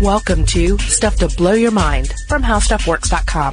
[0.00, 3.52] Welcome to Stuff to Blow Your Mind from HowStuffWorks.com.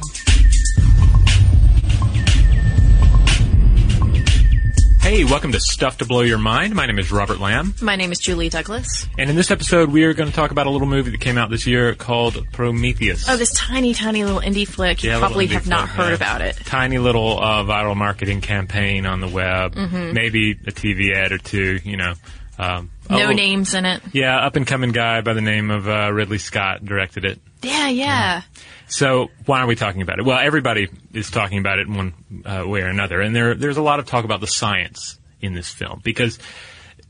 [5.00, 6.74] Hey, welcome to Stuff to Blow Your Mind.
[6.74, 7.74] My name is Robert Lamb.
[7.82, 9.06] My name is Julie Douglas.
[9.18, 11.36] And in this episode, we are going to talk about a little movie that came
[11.36, 13.28] out this year called Prometheus.
[13.28, 15.02] Oh, this tiny, tiny little indie flick.
[15.04, 16.14] You Yeah, probably little indie have not heard yeah.
[16.14, 16.56] about it.
[16.64, 19.74] Tiny little uh, viral marketing campaign on the web.
[19.74, 20.12] Mm-hmm.
[20.12, 22.14] Maybe a TV ad or two, you know.
[22.58, 24.02] Um, No oh, names in it.
[24.12, 27.40] Yeah, up and coming guy by the name of uh, Ridley Scott directed it.
[27.62, 28.42] Yeah, yeah.
[28.88, 30.24] So why are we talking about it?
[30.24, 33.76] Well, everybody is talking about it in one uh, way or another, and there there's
[33.76, 36.38] a lot of talk about the science in this film because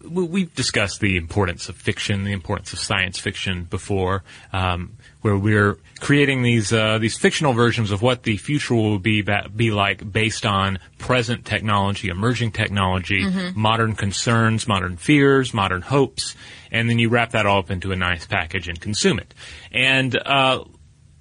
[0.03, 4.23] we- we've discussed the importance of fiction, the importance of science fiction before,
[4.53, 9.23] um, where we're creating these uh, these fictional versions of what the future will be
[9.23, 16.37] ba- be like based on present technology, emerging technology, modern concerns, modern fears, modern hopes,
[16.71, 19.35] and then you wrap that all up into a nice package and consume it.
[19.73, 20.65] And uh,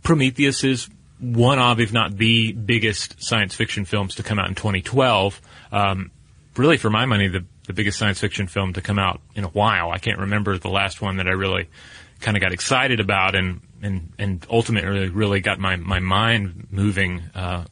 [0.04, 4.56] Prometheus is one of, if not the biggest science fiction films to come out in
[4.56, 5.42] 2012.
[5.72, 6.12] Um,
[6.56, 9.50] really, for my money, the, the biggest science fiction film to come out in a
[9.50, 9.92] while.
[9.92, 11.70] I can't remember the last one that I really
[12.20, 17.24] kind of got excited about and, and, and ultimately really got my, my mind moving,
[17.36, 17.66] uh,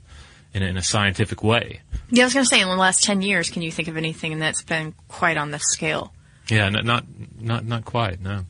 [0.54, 1.82] in, a- in a scientific way.
[2.10, 3.98] Yeah, I was going to say, in the last 10 years, can you think of
[3.98, 6.14] anything that's been quite on the scale?
[6.50, 7.06] Yeah, not not
[7.40, 8.22] not, not quite.
[8.22, 8.46] No.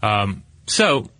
[0.00, 1.10] Um, so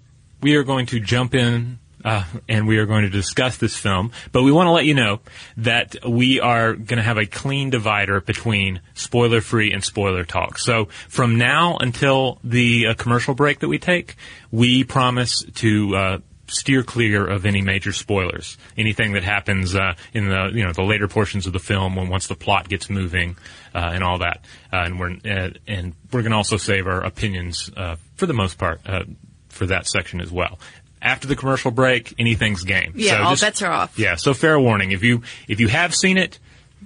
[0.41, 1.81] we are going to jump in.
[2.07, 4.95] Uh, and we are going to discuss this film, but we want to let you
[4.95, 5.19] know
[5.57, 10.57] that we are going to have a clean divider between spoiler free and spoiler talk.
[10.59, 14.15] So from now until the uh, commercial break that we take,
[14.53, 18.57] we promise to uh, steer clear of any major spoilers.
[18.79, 22.09] Anything that happens uh, in the you know the later portions of the film when
[22.09, 23.37] once the plot gets moving
[23.75, 24.45] uh, and all that.
[24.73, 28.35] Uh, and we're uh, and we're going to also save our opinions uh, for the
[28.35, 29.03] most part uh,
[29.49, 30.59] for that section as well.
[31.03, 32.93] After the commercial break, anything's game.
[32.97, 33.99] Yeah, So all just- bets are off.
[33.99, 34.93] Yeah, so fair warning.
[34.93, 36.39] If you if you have seen it,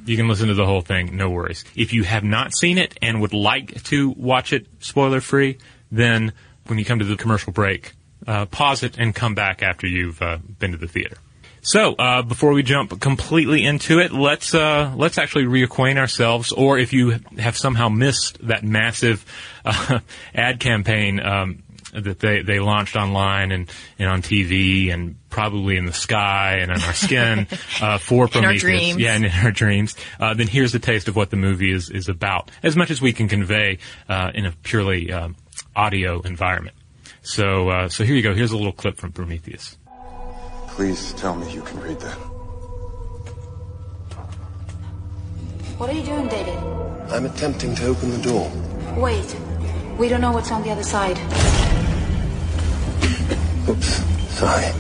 [0.05, 1.17] you can listen to the whole thing.
[1.17, 1.65] No worries.
[1.77, 5.59] If you have not seen it and would like to watch it spoiler free,
[5.93, 6.33] then
[6.67, 7.93] when you come to the commercial break,
[8.27, 11.17] uh, pause it and come back after you've uh, been to the theater.
[11.63, 16.53] So uh, before we jump completely into it, let's uh, let's actually reacquaint ourselves.
[16.53, 19.25] Or if you have somehow missed that massive
[19.65, 20.01] uh,
[20.35, 25.87] ad campaign um, that they, they launched online and, and on TV and probably in
[25.87, 27.47] the sky and on our skin
[27.81, 28.99] uh, for In our Prometheus, dreams.
[28.99, 31.91] yeah, and in our dreams, uh, then here's a taste of what the movie is
[31.91, 33.79] is about, as much as we can convey
[34.09, 35.37] uh, in a purely um,
[35.77, 36.77] audio environment.
[37.23, 38.35] So uh, so here you go.
[38.35, 39.77] Here's a little clip from Prometheus.
[40.69, 42.17] Please tell me you can read that.
[45.79, 46.57] What are you doing, David?
[47.11, 48.51] I'm attempting to open the door.
[48.97, 49.35] Wait.
[50.01, 51.19] We don't know what's on the other side.
[53.69, 54.73] Oops, sorry.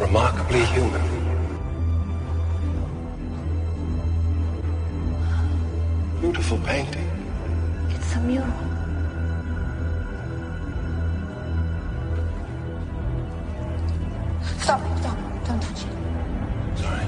[0.00, 1.02] Remarkably human.
[6.22, 7.10] Beautiful painting.
[7.90, 8.71] It's a mural.
[14.62, 15.18] Stop, stop.
[15.44, 16.78] Don't touch it.
[16.78, 17.06] Sorry.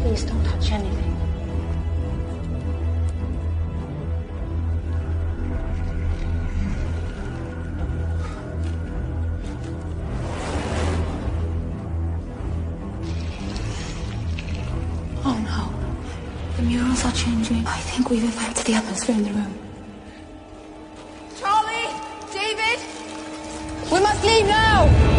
[0.00, 1.14] Please don't touch anything.
[15.22, 16.56] Oh no.
[16.56, 17.66] The murals are changing.
[17.66, 19.58] I think we've affected the atmosphere in the room.
[21.38, 21.92] Charlie!
[22.32, 22.80] David!
[23.92, 25.17] We must leave now!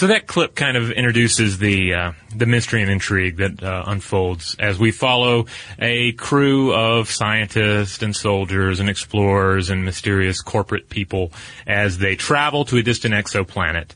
[0.00, 4.56] So that clip kind of introduces the uh, the mystery and intrigue that uh, unfolds
[4.58, 5.44] as we follow
[5.78, 11.32] a crew of scientists and soldiers and explorers and mysterious corporate people
[11.66, 13.90] as they travel to a distant exoplanet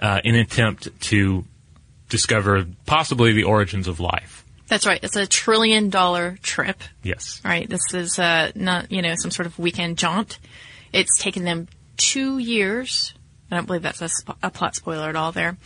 [0.00, 1.44] uh, in an attempt to
[2.08, 4.44] discover possibly the origins of life.
[4.68, 5.00] That's right.
[5.02, 6.80] It's a trillion dollar trip.
[7.02, 7.42] Yes.
[7.44, 7.68] Right.
[7.68, 10.38] This is uh, not, you know, some sort of weekend jaunt.
[10.92, 11.66] It's taken them
[11.96, 13.12] two years.
[13.50, 15.56] I don't believe that's a, sp- a plot spoiler at all there.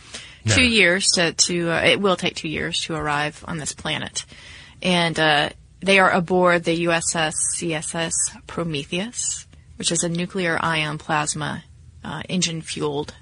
[0.45, 0.55] No.
[0.55, 4.25] Two years to, to uh, it will take two years to arrive on this planet.
[4.81, 5.49] And uh,
[5.81, 8.13] they are aboard the USS CSS
[8.47, 9.47] Prometheus,
[9.77, 11.63] which is a nuclear ion plasma
[12.03, 13.13] uh, engine fueled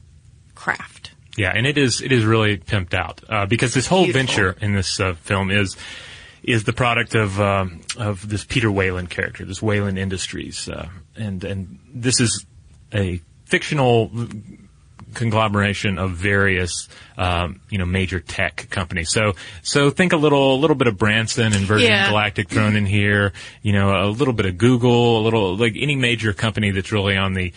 [0.55, 1.11] craft.
[1.37, 4.27] Yeah, and it is it is really pimped out uh, because this whole Beautiful.
[4.27, 5.77] venture in this uh, film is
[6.43, 11.43] is the product of um, of this Peter Weyland character, this Weyland Industries, uh, and
[11.43, 12.45] and this is
[12.93, 13.21] a
[13.51, 14.09] fictional
[15.13, 16.87] conglomeration of various,
[17.17, 19.11] um, you know, major tech companies.
[19.11, 22.09] So, so think a little, a little bit of Branson and Virgin Yeah.
[22.09, 23.33] Galactic thrown in here.
[23.61, 27.17] You know, a little bit of Google, a little like any major company that's really
[27.17, 27.51] on the,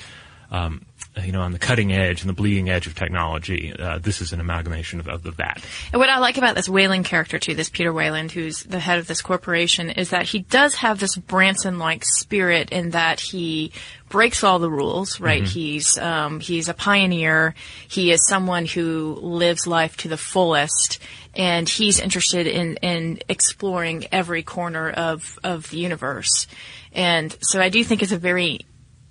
[0.51, 0.85] um,
[1.23, 3.73] you know, on the cutting edge and the bleeding edge of technology.
[3.79, 5.63] Uh, this is an amalgamation of, of that.
[5.93, 8.99] And what I like about this Weyland character too, this Peter Weyland, who's the head
[8.99, 13.73] of this corporation, is that he does have this Branson-like spirit in that he
[14.09, 15.21] breaks all the rules.
[15.21, 15.45] Right?
[15.45, 17.55] He's um, he's a pioneer.
[17.89, 20.99] He is someone who lives life to the fullest,
[21.35, 26.47] and he's interested in in exploring every corner of of the universe.
[26.93, 28.61] And so I do think it's a very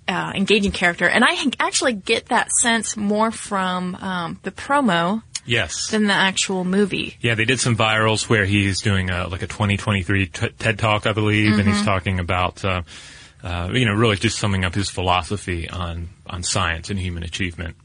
[0.08, 5.88] uh, engaging character, and I actually get that sense more from um, the promo Yes.
[5.90, 7.16] than the actual movie.
[7.20, 11.06] Yeah, they did some virals where he's doing a, like a 2023 t- TED Talk,
[11.06, 11.68] I believe, and Mm-hmm.
[11.68, 12.82] he's talking about, uh,
[13.42, 17.76] uh, you know, really just summing up his philosophy on, on science and human achievement.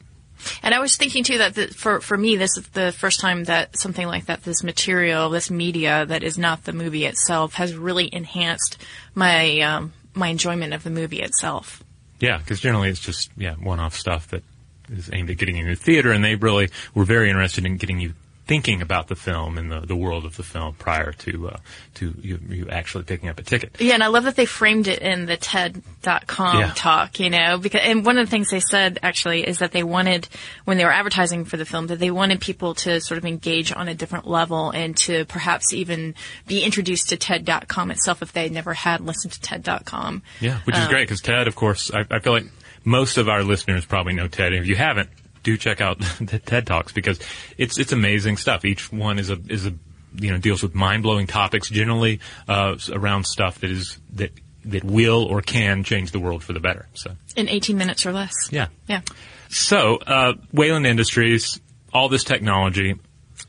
[0.64, 3.44] And I was thinking too that the, for for me, this is the first time
[3.46, 7.76] that something like that, this material, this media that is not the movie itself, has
[7.76, 8.78] really enhanced
[9.16, 11.84] my um, my enjoyment of the movie itself.
[12.20, 14.44] Yeah, because generally it's just, yeah, one-off stuff that
[14.92, 17.78] is aimed at getting you into the theater, and they really were very interested in
[17.78, 18.14] getting you
[18.50, 21.58] thinking about the film and the, the world of the film prior to, uh,
[21.94, 23.76] to you, you actually picking up a ticket.
[23.80, 26.74] Yeah, and I love that they framed it in the TED.com Yeah.
[26.76, 29.84] talk, you know, because, and one of the things they said actually is that they
[29.84, 30.28] wanted,
[30.66, 33.72] when they were advertising for the film, that they wanted people to sort of engage
[33.72, 36.16] on a different level and to perhaps even
[36.48, 40.24] be introduced to TED.com itself if they never had listened to TED.com.
[40.42, 42.46] Yeah, which is great because Ted, of course, I, I feel like
[42.84, 44.54] most of our listeners probably know Ted.
[44.54, 45.10] And if you haven't,
[45.44, 47.20] do check out the TED Talks because
[47.58, 48.66] it's it's amazing stuff.
[48.66, 49.74] Each one is a is a
[50.16, 54.32] you know deals with mind blowing topics, generally uh, around stuff that is that
[54.66, 56.88] that will or can change the world for the better.
[56.94, 58.34] So In 18 minutes or less.
[58.52, 58.68] yeah.
[58.88, 59.02] Yeah.
[59.48, 61.60] So, uh, Weyland Industries,
[61.94, 62.96] all this technology.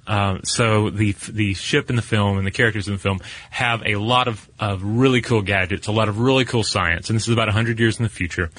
[0.06, 3.20] Uh, so the the ship in the film and the characters in the film
[3.50, 7.16] have a lot of, of really cool gadgets, a lot of really cool science, and
[7.16, 8.50] this is about hundred years in the future.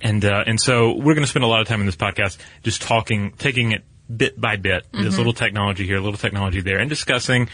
[0.00, 2.38] And uh, and so we're going to spend a lot of time in this podcast
[2.62, 3.84] just talking, taking it
[4.14, 7.48] bit by bit, this little technology here, a little technology there, and discussing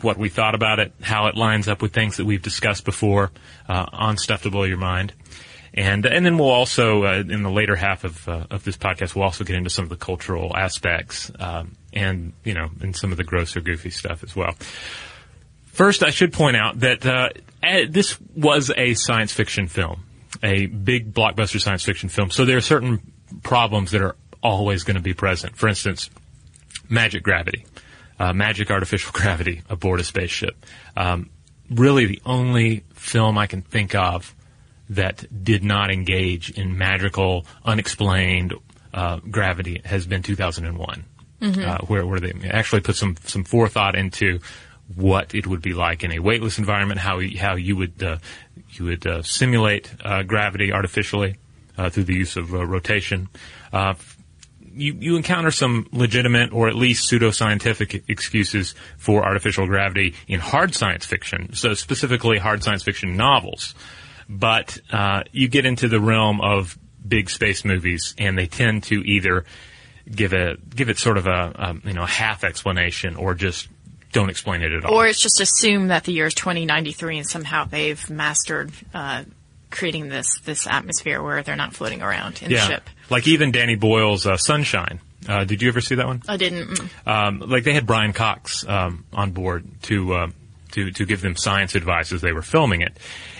[0.00, 3.30] what we thought about it, how it lines up with things that we've discussed before
[3.68, 5.12] uh, on stuff to blow your mind.
[5.74, 9.14] And and then we'll also uh, in the later half of uh, of this podcast
[9.14, 13.10] we'll also get into some of the cultural aspects um, and you know and some
[13.10, 14.54] of the grosser goofy stuff as well.
[15.64, 17.30] First, I should point out that uh,
[17.62, 20.04] eh, this was a science fiction film,
[20.42, 22.30] a big blockbuster science fiction film.
[22.30, 23.00] So there are certain
[23.42, 25.56] problems that are always going to be present.
[25.56, 26.10] For instance,
[26.88, 27.66] magic gravity,
[28.18, 30.64] uh, magic artificial gravity aboard a spaceship.
[30.96, 31.30] Um,
[31.70, 34.34] really, the only film I can think of
[34.90, 38.54] that did not engage in magical, unexplained
[38.92, 41.04] uh, gravity has been 2001,
[41.62, 44.40] uh, where where they actually put some some forethought into
[44.96, 48.18] what it would be like in a weightless environment, how how you would uh,
[48.70, 51.36] you would uh, simulate uh, gravity artificially
[51.78, 53.28] uh, through the use of uh, rotation.
[53.72, 53.94] Uh,
[54.74, 60.74] you, you encounter some legitimate or at least pseudoscientific excuses for artificial gravity in hard
[60.74, 63.74] science fiction, so specifically hard science fiction novels.
[64.30, 64.78] But
[65.32, 69.44] you get into the realm of big space movies, and they tend to either
[70.10, 73.68] give a give it sort of a, um you know half explanation or just
[74.12, 74.94] don't explain it at all.
[74.94, 79.24] Or it's just assumed that the year is 2093 and somehow they've mastered uh,
[79.70, 82.88] creating this this atmosphere where they're not floating around in the ship.
[83.10, 85.00] like even Danny Boyle's uh, Sunshine.
[85.28, 86.22] Uh, did you ever see that one?
[86.28, 86.68] I didn't.
[86.68, 87.06] mm.
[87.06, 90.26] um, like they had Brian Cox um, on board to uh,
[90.72, 92.96] to to give them science advice as they were filming it,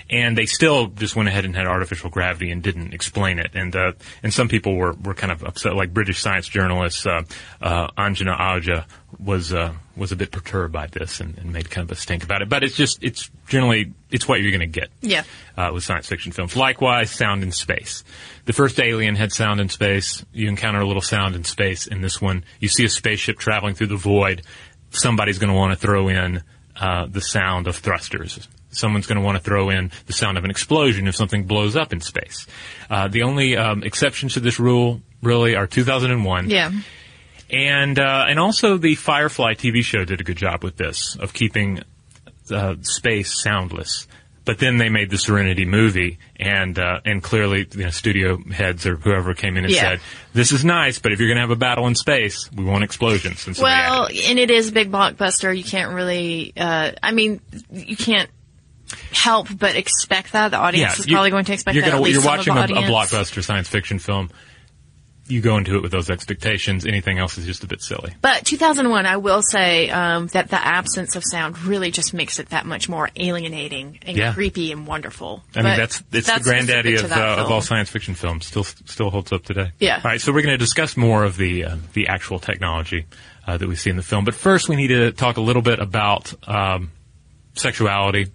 [0.09, 3.51] and they still just went ahead and had artificial gravity and didn't explain it.
[3.53, 5.75] And uh, and some people were, were kind of upset.
[5.75, 7.23] Like British science journalist uh,
[7.61, 8.85] uh, Anjana Ahuja
[9.19, 12.23] was uh, was a bit perturbed by this and, and made kind of a stink
[12.23, 12.49] about it.
[12.49, 15.23] But it's just it's generally it's what you're going to get Yeah.
[15.57, 16.55] uh, with science fiction films.
[16.55, 18.03] Likewise, sound in space.
[18.45, 20.25] The first Alien had sound in space.
[20.33, 21.87] You encounter a little sound in space.
[21.87, 24.41] In this one, you see a spaceship traveling through the void.
[24.89, 26.43] Somebody's going to want to throw in
[26.75, 28.47] uh, the sound of thrusters.
[28.75, 31.75] Someone's going to want to throw in the sound of an explosion if something blows
[31.75, 32.45] up in space.
[32.89, 36.71] Uh, the only um, exceptions to this rule really are 2001 Yeah.
[37.49, 41.33] and uh, and also the Firefly TV show did a good job with this of
[41.33, 41.81] keeping
[42.51, 44.07] uh, space soundless.
[44.45, 48.85] But then they made the Serenity movie, and uh, and clearly, you know, studio heads
[48.85, 49.79] or whoever came in and Yeah.
[49.81, 49.99] said,
[50.33, 52.83] "This is nice, but if you're going to have a battle in space, we want
[52.83, 55.57] explosions." And so Well, and it is a big blockbuster.
[55.57, 56.51] You can't really.
[56.57, 57.39] Uh, I mean,
[57.71, 58.29] you can't
[59.11, 60.49] help but expect that.
[60.51, 61.91] The audience is you- probably going to expect you're that.
[61.91, 64.29] gonna- you're watching a, a blockbuster science fiction film.
[65.25, 66.85] you go into it with those expectations.
[66.85, 68.13] Anything else is just a bit silly.
[68.21, 72.49] But 2001, I will say um, that the absence of sound really just makes it
[72.49, 74.33] that much more alienating and Yeah.
[74.33, 75.41] creepy and wonderful.
[75.55, 78.45] I mean, that's it's that's the granddaddy of, uh, of all science fiction films.
[78.47, 79.71] Still still holds up today.
[79.79, 79.95] Yeah.
[79.95, 83.05] All right, so we're going to discuss more of the uh, the actual technology
[83.47, 85.61] uh, that we see in the film, but first we need to talk a little
[85.61, 86.91] bit about um,
[87.55, 88.27] sexuality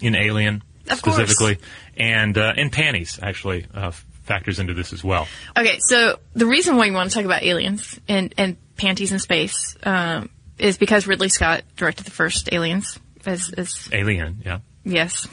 [0.00, 1.16] in Alien Of course.
[1.16, 1.58] specifically,
[1.96, 3.90] and uh, and panties actually uh,
[4.24, 5.26] factors into this as well.
[5.56, 9.18] Okay, so the reason why you want to talk about aliens and, and panties in
[9.20, 12.98] space um, is because Ridley Scott directed the first Aliens.
[13.24, 15.26] As, as Alien, yeah, yes,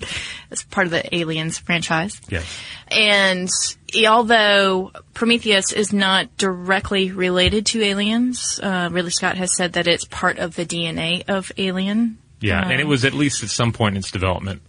[0.50, 2.20] as part of the Aliens franchise.
[2.28, 2.44] yes,
[2.88, 3.48] And
[4.06, 10.04] although Prometheus is not directly related to aliens, uh, Ridley Scott has said that it's
[10.04, 12.18] part of the DNA of Alien.
[12.40, 14.62] Yeah, Um, and it was at least at some point in its development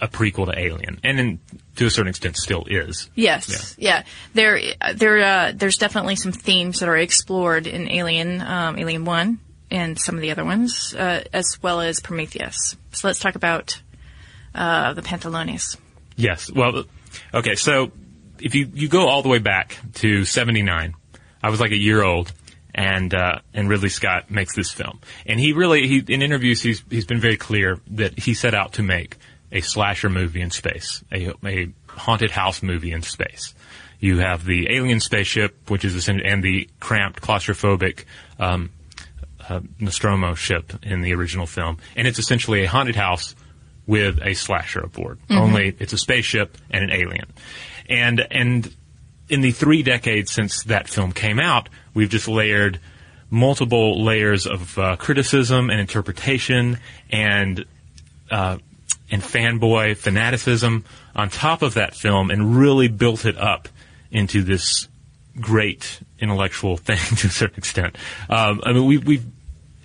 [0.00, 1.40] a prequel to Alien, and in,
[1.76, 3.10] to a certain extent still is.
[3.14, 4.04] Yes, yeah.
[4.34, 4.60] There,
[4.94, 9.40] there, uh, there's definitely some themes that are explored in Alien, um, Alien One,
[9.70, 12.76] and some of the other ones, uh, as well as Prometheus.
[12.92, 13.80] So let's talk about
[14.54, 15.76] uh, the Pantalones.
[16.16, 16.50] Yes.
[16.50, 16.84] Well,
[17.34, 17.54] okay.
[17.56, 17.90] So
[18.40, 20.94] if you, you go all the way back to 79,
[21.42, 22.32] I was like a year old
[22.78, 25.00] and, uh, and Ridley Scott makes this film.
[25.26, 28.74] And he really, he, in interviews, he's, he's been very clear that he set out
[28.74, 29.16] to make
[29.50, 33.52] a slasher movie in space, a, a haunted house movie in space.
[33.98, 38.04] You have the alien spaceship, which is essen- and the cramped, claustrophobic,
[38.38, 38.70] um,
[39.48, 43.34] uh, Nostromo ship in the original film, and it's essentially a haunted house
[43.88, 45.18] with a slasher aboard.
[45.30, 47.32] Only it's a spaceship and an alien,
[47.88, 48.72] and and
[49.28, 52.80] in the three decades since that film came out, we've just layered
[53.30, 56.78] multiple layers of uh, criticism and interpretation
[57.10, 57.64] and
[58.30, 58.58] uh,
[59.10, 63.68] and fanboy fanaticism on top of that film, and really built it up
[64.10, 64.88] into this
[65.40, 67.96] great intellectual thing to a certain extent.
[68.28, 69.18] Um, I mean, we,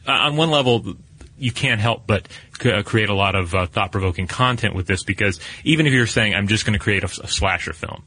[0.07, 0.95] uh, on one level,
[1.37, 2.27] you can't help but
[2.61, 6.07] c- uh, create a lot of uh, thought-provoking content with this because even if you're
[6.07, 8.03] saying I'm just going to create a slasher film,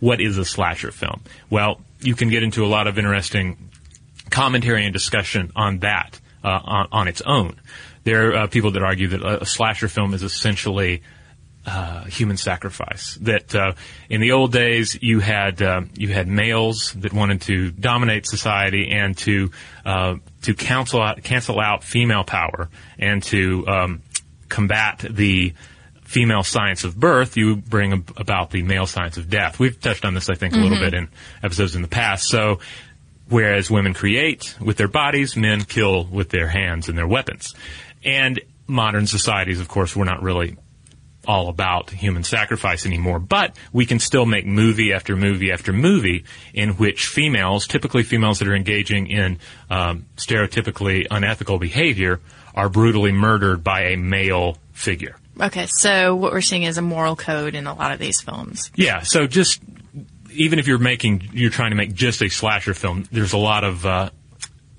[0.00, 1.22] what is a slasher film?
[1.50, 3.70] Well, you can get into a lot of interesting
[4.30, 7.56] commentary and discussion on that uh, on, on its own.
[8.04, 11.02] There are uh, people that argue that a, a slasher film is essentially
[11.66, 13.16] uh, human sacrifice.
[13.22, 13.72] That uh,
[14.08, 18.90] in the old days you had uh, you had males that wanted to dominate society
[18.90, 19.50] and to
[19.84, 22.68] uh, to cancel out cancel out female power
[22.98, 24.02] and to um,
[24.48, 25.54] combat the
[26.02, 27.36] female science of birth.
[27.36, 29.58] You bring ab- about the male science of death.
[29.58, 31.08] We've touched on this, I think, a little bit in
[31.42, 32.28] episodes in the past.
[32.28, 32.60] So.
[33.28, 37.56] Whereas women create with their bodies, men kill with their hands and their weapons.
[38.04, 40.56] And modern societies, of course, we're not really
[41.26, 46.24] all about human sacrifice anymore, but we can still make movie after movie after movie
[46.54, 49.38] in which females, typically females that are engaging in
[49.70, 52.20] um, stereotypically unethical behavior,
[52.54, 55.16] are brutally murdered by a male figure.
[55.40, 58.70] Okay, so what we're seeing is a moral code in a lot of these films.
[58.74, 59.60] Yeah, so just
[60.30, 63.64] even if you're making, you're trying to make just a slasher film, there's a lot
[63.64, 64.10] of uh,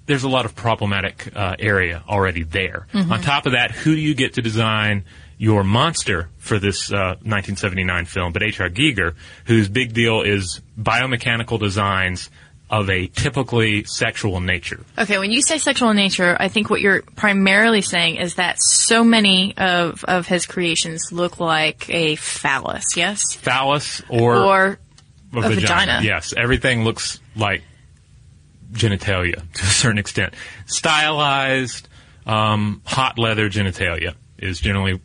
[0.07, 2.87] there's a lot of problematic uh, area already there.
[2.93, 5.03] On top of that, who do you get to design
[5.37, 8.33] your monster for this uh, 1979 film?
[8.33, 8.69] But H.R.
[8.69, 9.15] Giger,
[9.45, 12.29] whose big deal is biomechanical designs
[12.69, 14.83] of a typically sexual nature.
[14.97, 19.03] Okay, when you say sexual nature, I think what you're primarily saying is that so
[19.03, 23.21] many of, of his creations look like a phallus, yes?
[23.35, 24.79] Phallus or, Or
[25.33, 26.01] a a vagina.
[26.03, 27.63] Yes, everything looks like
[28.73, 30.33] genitalia to a certain extent.
[30.65, 31.87] Stylized,
[32.25, 34.99] um, hot leather genitalia is generally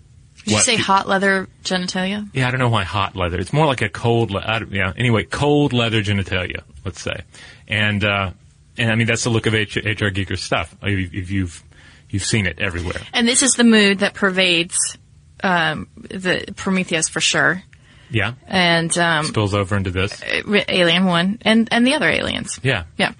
[0.45, 0.65] Did you what.
[0.65, 2.29] say hot leather genitalia?
[2.33, 3.39] yeah, I don't know why hot leather.
[3.39, 4.31] It's more like a cold.
[4.31, 4.93] Le- yeah.
[4.97, 6.63] Anyway, cold leather genitalia.
[6.85, 7.23] Let's say,
[7.69, 8.33] and uh,
[8.77, 10.11] and I mean that's the look of H- H.R.
[10.11, 10.77] Giger's stuff.
[10.83, 11.63] If if you've
[12.11, 13.01] you've seen it everywhere.
[13.13, 14.77] And this is the mood that pervades
[15.43, 17.63] um, the Prometheus for sure,
[18.13, 20.23] Yeah, and um, spills over into this.
[20.69, 22.61] Alien One, and and the other aliens.
[22.63, 23.13] Yeah, Yeah.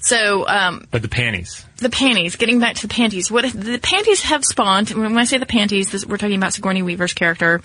[0.00, 1.64] So um, but the panties.
[1.76, 2.36] the panties.
[2.36, 3.30] Getting back to the panties.
[3.30, 4.90] What the panties have spawned?
[4.90, 7.60] When I say the panties, this, we're talking about Sigourney Weaver's character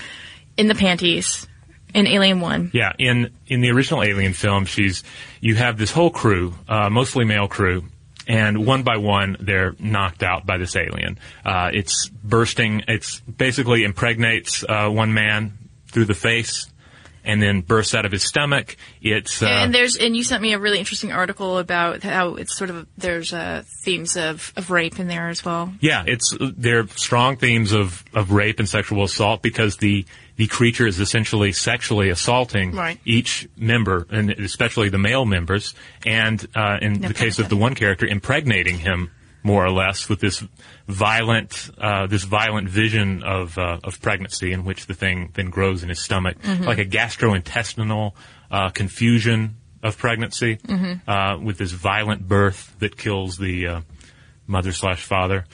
[0.58, 1.48] in the panties
[1.94, 2.72] in Alien One.
[2.74, 5.04] Yeah, in in the original Alien film, she's
[5.40, 7.86] you have this whole crew, uh, mostly male crew,
[8.28, 11.20] and one by one they're knocked out by this alien.
[11.46, 12.84] Uh, it's bursting.
[12.88, 16.68] It's basically impregnates uh, one man through the face,
[17.24, 18.76] and then bursts out of his stomach.
[19.02, 22.56] It's uh, and there's and you sent me a really interesting article about how it's
[22.56, 25.74] sort of there's uh, themes of, of rape in there as well.
[25.80, 30.48] Yeah, it's there are strong themes of, of rape and sexual assault because the the
[30.48, 33.00] creature is essentially sexually assaulting Right.
[33.06, 35.76] each member, and especially the male members,
[36.06, 39.12] and uh, in No the case of the one character, impregnating him
[39.44, 40.44] more or less with this
[40.88, 45.84] violent, uh, this violent vision of uh, of pregnancy, in which the thing then grows
[45.84, 46.64] in his stomach, Mm-hmm.
[46.64, 48.14] like a gastrointestinal
[48.52, 51.10] uh, confusion of pregnancy, Mm-hmm.
[51.10, 53.82] uh, with this violent birth that kills the uh,
[54.48, 55.46] mother slash father.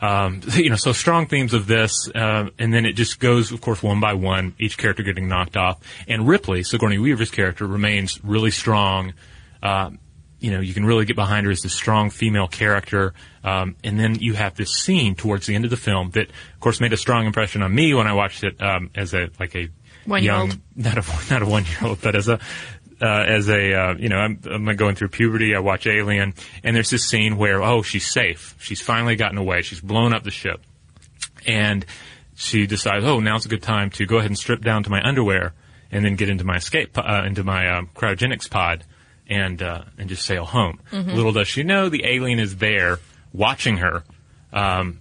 [0.00, 3.60] Um, you know, so strong themes of this, uh, and then it just goes, of
[3.60, 5.78] course, one by one, each character getting knocked off.
[6.08, 9.14] And Ripley, Sigourney Weaver's character, remains really strong.
[9.62, 9.90] Uh,
[10.40, 13.14] you know, you can really get behind her as this strong female character.
[13.42, 16.60] Um, and then you have this scene towards the end of the film that, of
[16.60, 19.54] course, made a strong impression on me when I watched it um, as a like
[19.54, 19.68] a
[20.04, 20.50] One-year-old.
[20.50, 22.38] young, not a not a one year old, but as a
[23.00, 25.54] uh, as a uh, you know I'm, I'm going through puberty.
[25.54, 29.62] I watch Alien, and there's this scene where oh she's safe, she's finally gotten away,
[29.62, 30.60] she's blown up the ship,
[31.46, 31.84] and
[32.34, 35.02] she decides oh now's a good time to go ahead and strip down to my
[35.02, 35.54] underwear
[35.90, 38.84] and then get into my escape uh, into my um, cryogenics pod
[39.28, 40.80] and uh, and just sail home.
[40.92, 41.10] Mm-hmm.
[41.14, 42.98] Little does she know the alien is there
[43.32, 44.04] watching her.
[44.52, 45.00] Um,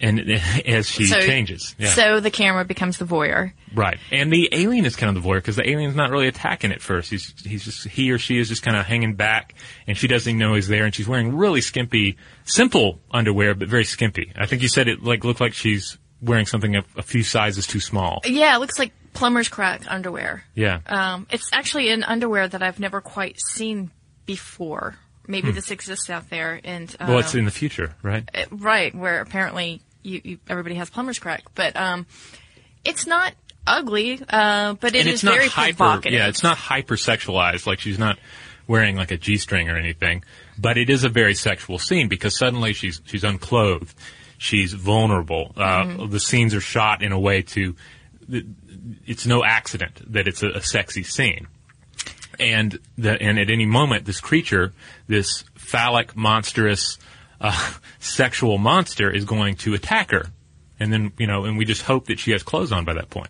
[0.00, 0.18] and
[0.66, 1.90] as she So- changes, yeah.
[1.90, 3.52] So the camera becomes the voyeur.
[3.74, 6.72] Right, and the alien is kind of the voyeur because the alien's not really attacking
[6.72, 7.08] at first.
[7.10, 9.54] He's he's just he or she is just kind of hanging back,
[9.86, 13.68] and she doesn't even know he's there, and she's wearing really skimpy, simple underwear, but
[13.68, 14.32] very skimpy.
[14.36, 17.66] I think you said it like looked like she's wearing something a, a few sizes
[17.66, 18.20] too small.
[18.24, 20.44] Yeah, it looks like plumber's crack underwear.
[20.54, 23.90] Yeah, Um, it's actually an underwear that I've never quite seen
[24.26, 24.96] before.
[25.26, 27.12] Maybe this exists out there, and um, Hmm.
[27.12, 28.28] well, it's in the future, right?
[28.34, 32.06] uh, right where apparently you, you everybody has plumber's crack, but um,
[32.84, 33.32] it's not
[33.66, 35.76] ugly, uh, but it is very hyper.
[35.76, 36.12] provocative.
[36.12, 37.66] Yeah, it's not hyper sexualized.
[37.68, 38.18] Like she's not
[38.66, 40.24] wearing like a g string or anything.
[40.58, 43.94] But it is a very sexual scene because suddenly she's she's unclothed,
[44.38, 45.52] she's vulnerable.
[45.56, 47.76] Uh, The scenes are shot in a way to.
[49.06, 51.46] It's no accident that it's a, a sexy scene,
[52.38, 54.72] and the, and at any moment this creature,
[55.06, 56.98] this phallic, monstrous,
[57.40, 60.26] uh, sexual monster, is going to attack her.
[60.80, 63.08] And then, you know, and we just hope that she has clothes on by that
[63.08, 63.28] point.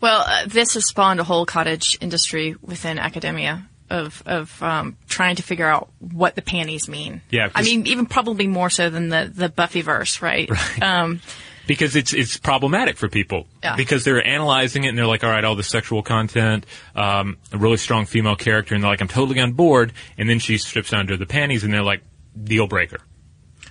[0.00, 5.36] Well, uh, this has spawned a whole cottage industry within academia of of um, trying
[5.36, 7.20] to figure out what the panties mean.
[7.30, 10.50] Yeah, I mean, even probably more so than the the Buffyverse, right?
[10.80, 11.20] Um,
[11.66, 13.76] because it's it's problematic for people Yeah.
[13.76, 17.58] because they're analyzing it and they're like, all right, all the sexual content, um, a
[17.58, 19.92] really strong female character, and they're like, I'm totally on board.
[20.18, 22.02] And then she strips down to the panties, and they're like,
[22.42, 22.98] deal breaker.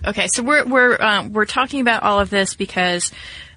[0.06, 3.12] Okay, so we're we're um, we're talking about all of this because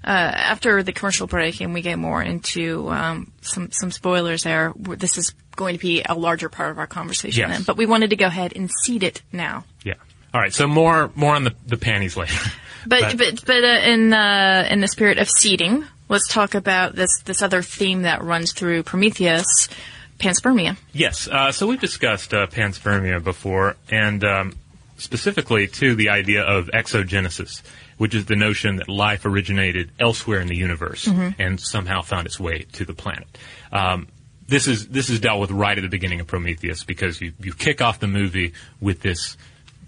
[0.04, 4.72] uh, after the commercial break, and we get more into um, some some spoilers there.
[4.76, 7.50] This is going to be a larger part of our conversation, Yes.
[7.58, 7.62] then.
[7.64, 9.64] But we wanted to go ahead and seed it now.
[9.84, 9.94] Yeah.
[10.34, 10.52] All right.
[10.52, 12.34] So more more on the the panties later.
[12.86, 17.22] But but but uh, in uh, in the spirit of seeding, let's talk about this
[17.24, 19.68] this other theme that runs through Prometheus,
[20.18, 20.76] panspermia.
[20.92, 21.28] Yes.
[21.28, 24.56] Uh, so we've discussed uh, panspermia before, and um,
[24.96, 27.62] specifically to the idea of exogenesis,
[27.98, 32.38] which is the notion that life originated elsewhere in the universe and somehow found its
[32.38, 33.26] way to the planet.
[33.72, 34.08] Um,
[34.48, 37.52] this is this is dealt with right at the beginning of Prometheus because you you
[37.54, 39.36] kick off the movie with this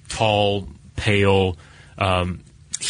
[0.09, 1.57] tall, pale,
[1.99, 2.41] um.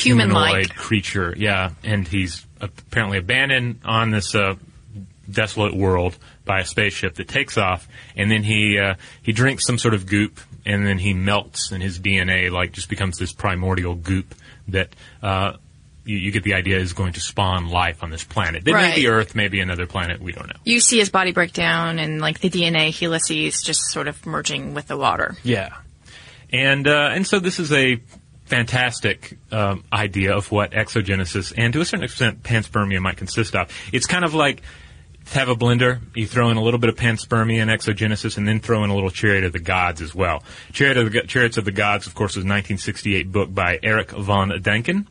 [0.02, 1.34] Humanoid creature.
[1.36, 4.54] Yeah, and he's apparently abandoned on this uh,
[5.30, 9.78] desolate world by a spaceship that takes off, and then he uh, he drinks some
[9.78, 13.94] sort of goop, and then he melts, and his DNA like just becomes this primordial
[13.94, 14.34] goop
[14.68, 14.90] that.
[15.22, 15.54] Uh,
[16.06, 18.56] you, you get the idea is going to spawn life on this planet.
[18.56, 18.94] It may Right.
[18.94, 20.20] be Earth, maybe another planet.
[20.20, 20.56] We don't know.
[20.62, 24.74] You see his body break down, and like the DNA helices just sort of merging
[24.74, 25.34] with the water.
[25.42, 25.70] Yeah,
[26.52, 27.98] and uh, and so this is a
[28.54, 33.68] fantastic um, idea of what exogenesis and to a certain extent panspermia might consist of.
[33.92, 34.62] It's kind of like
[35.32, 38.60] have a blender, you throw in a little bit of panspermia and exogenesis, and then
[38.60, 40.42] throw in a little Chariot of the Gods as well.
[40.72, 44.10] Chariot of the, Chariots of the Gods, of course, was a 1968 book by Erich
[44.10, 45.06] von Däniken.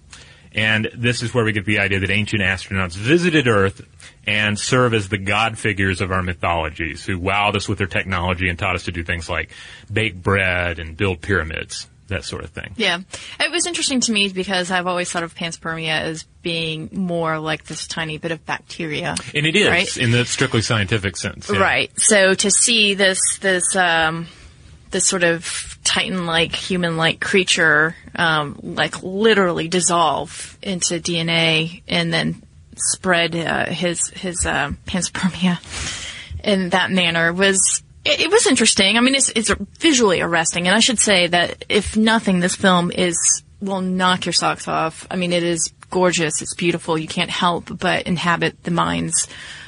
[0.56, 3.82] And this is where we get the idea that ancient astronauts visited Earth
[4.28, 8.48] and serve as the god figures of our mythologies, who wowed us with their technology
[8.48, 9.50] and taught us to do things like
[9.92, 12.74] bake bread and build pyramids, that sort of thing.
[12.78, 13.00] Yeah,
[13.40, 17.66] it was interesting to me because I've always thought of panspermia as being more like
[17.66, 19.16] this tiny bit of bacteria.
[19.36, 19.98] And it is, Right.
[19.98, 21.50] in the strictly scientific sense.
[21.52, 21.60] yeah.
[21.60, 21.92] Right.
[22.00, 24.28] So to see this this um,
[24.92, 32.42] this sort of Titan-like, human-like creature, um, like literally dissolve into DNA and then
[32.78, 35.60] spread uh, his his um, panspermia
[36.44, 37.83] in that manner was.
[38.06, 38.98] It, it was interesting.
[38.98, 42.92] I mean, it's it's visually arresting, and I should say that if nothing, this film
[42.92, 45.08] is will knock your socks off.
[45.10, 46.42] I mean, it is gorgeous.
[46.42, 46.98] It's beautiful.
[46.98, 49.28] You can't help but inhabit the minds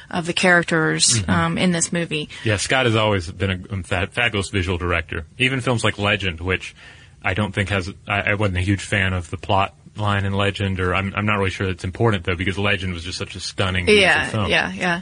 [0.09, 1.31] of the characters Mm-hmm.
[1.31, 2.29] um, in this movie.
[2.43, 5.25] Yeah, Scott has always been a fabulous visual director.
[5.37, 6.75] Even films like Legend, which
[7.23, 10.33] I don't think has, I, I wasn't a huge fan of the plot line in
[10.33, 13.35] Legend, or I'm, I'm not really sure it's important though, because Legend was just such
[13.35, 14.49] a stunning Yeah, film.
[14.51, 15.01] yeah, yeah.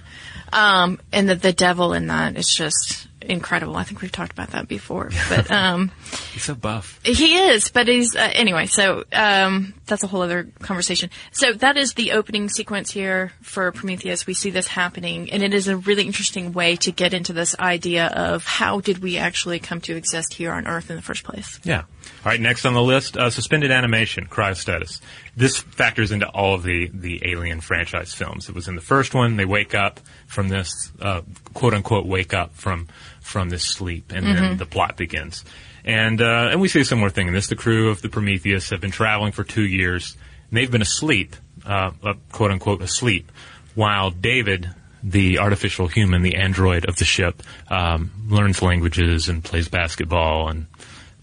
[0.53, 3.75] Um, and the the devil in that is just incredible.
[3.75, 5.91] I think we've talked about that before, but um,
[6.33, 6.99] He's so buff.
[7.03, 7.69] he is.
[7.69, 8.65] But he's uh, anyway.
[8.65, 11.09] So um, that's a whole other conversation.
[11.31, 14.25] So that is the opening sequence here for Prometheus.
[14.25, 17.57] We see this happening, and it is a really interesting way to get into this
[17.59, 21.23] idea of how did we actually come to exist here on Earth in the first
[21.23, 21.59] place.
[21.63, 21.83] Yeah.
[22.25, 25.01] All right, next on the list, uh, suspended animation, cryostasis.
[25.35, 28.49] This factors into all of the, the Alien franchise films.
[28.49, 29.35] It was in the first one.
[29.35, 31.21] They wake up from this, uh,
[31.53, 32.87] quote unquote, wake up from,
[33.21, 35.43] from this sleep, and then the plot begins.
[35.85, 37.47] And, uh, and we see a similar thing in this.
[37.47, 40.15] The crew of the Prometheus have been traveling for two years,
[40.49, 41.91] and they've been asleep, uh,
[42.31, 43.31] quote unquote, asleep,
[43.75, 44.69] while David,
[45.01, 50.67] the artificial human, the android of the ship, um, learns languages and plays basketball and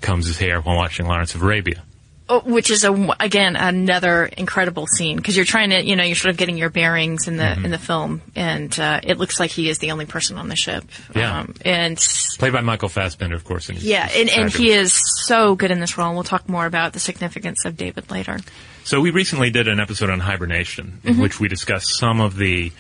[0.02, 1.82] combs his hair while watching Lawrence of Arabia.
[2.32, 6.14] Oh, which is a again another incredible scene because you're trying to you know you're
[6.14, 7.64] sort of getting your bearings in the Mm-hmm.
[7.64, 10.54] in the film and uh, it looks like he is the only person on the
[10.54, 11.40] ship Yeah.
[11.40, 11.98] um, and
[12.38, 13.68] Played by Michael Fassbender, of course.
[13.68, 16.66] And yeah and, and he is so good in this role and we'll talk more
[16.66, 18.38] about the significance of David later
[18.84, 21.22] So we recently did an episode on hibernation, in Mm-hmm.
[21.22, 22.70] which we discussed some of the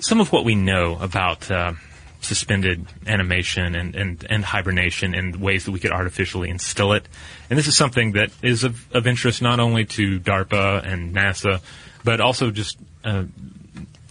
[0.00, 1.72] some of what we know about uh,
[2.20, 7.06] suspended animation and, and, and hibernation and ways that we could artificially instill it.
[7.48, 11.60] And this is something that is of, of interest not only to DARPA and NASA,
[12.04, 13.24] but also just uh,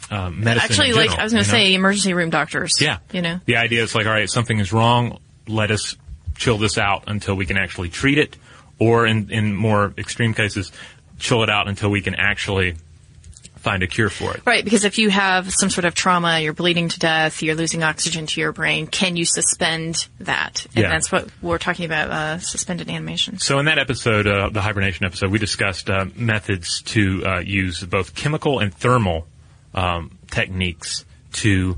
[0.10, 0.70] uh, medicine.
[0.72, 1.58] actually in like I was going to know?
[1.58, 3.00] say emergency room doctors Yeah.
[3.12, 5.20] you know The idea is like, all right, something is wrong.
[5.48, 5.98] Let us
[6.38, 8.38] chill this out until we can actually treat it,
[8.80, 10.72] or in, in more extreme cases,
[11.20, 12.76] chill it out until we can actually
[13.66, 14.44] find a cure for it.
[14.46, 17.82] Right, because if you have some sort of trauma, you're bleeding to death, you're losing
[17.82, 20.66] oxygen to your brain, can you suspend that?
[20.76, 20.90] And Yeah.
[20.90, 23.40] that's what we're talking about, uh, suspended animation.
[23.40, 27.84] So in that episode, uh, the hibernation episode, we discussed uh, methods to uh, use
[27.84, 29.28] both chemical and thermal
[29.74, 31.78] um, techniques to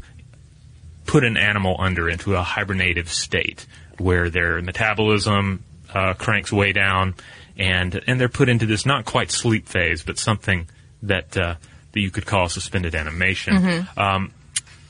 [1.06, 3.66] put an animal under into a hibernative state
[3.98, 5.64] where their metabolism
[5.96, 7.16] uh, cranks way down
[7.58, 10.68] and and they're put into this not quite sleep phase but something
[11.02, 11.56] that uh,
[11.98, 13.56] that you could call suspended animation.
[13.98, 14.32] Um,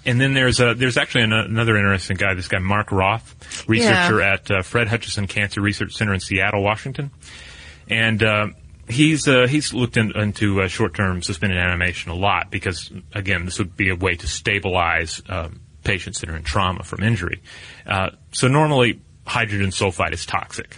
[0.06, 2.34] and then there's a, there's actually an, another interesting guy.
[2.34, 7.12] This guy Mark Roth, researcher at uh, Fred Hutchinson Cancer Research Center in Seattle, Washington,
[7.90, 8.48] and uh,
[8.90, 13.58] he's uh, he's looked in, into uh, short-term suspended animation a lot because again, this
[13.60, 17.42] would be a way to stabilize um, patients that are in trauma from injury.
[17.86, 19.00] Uh, so normally.
[19.30, 20.78] Hydrogen sulfide is toxic,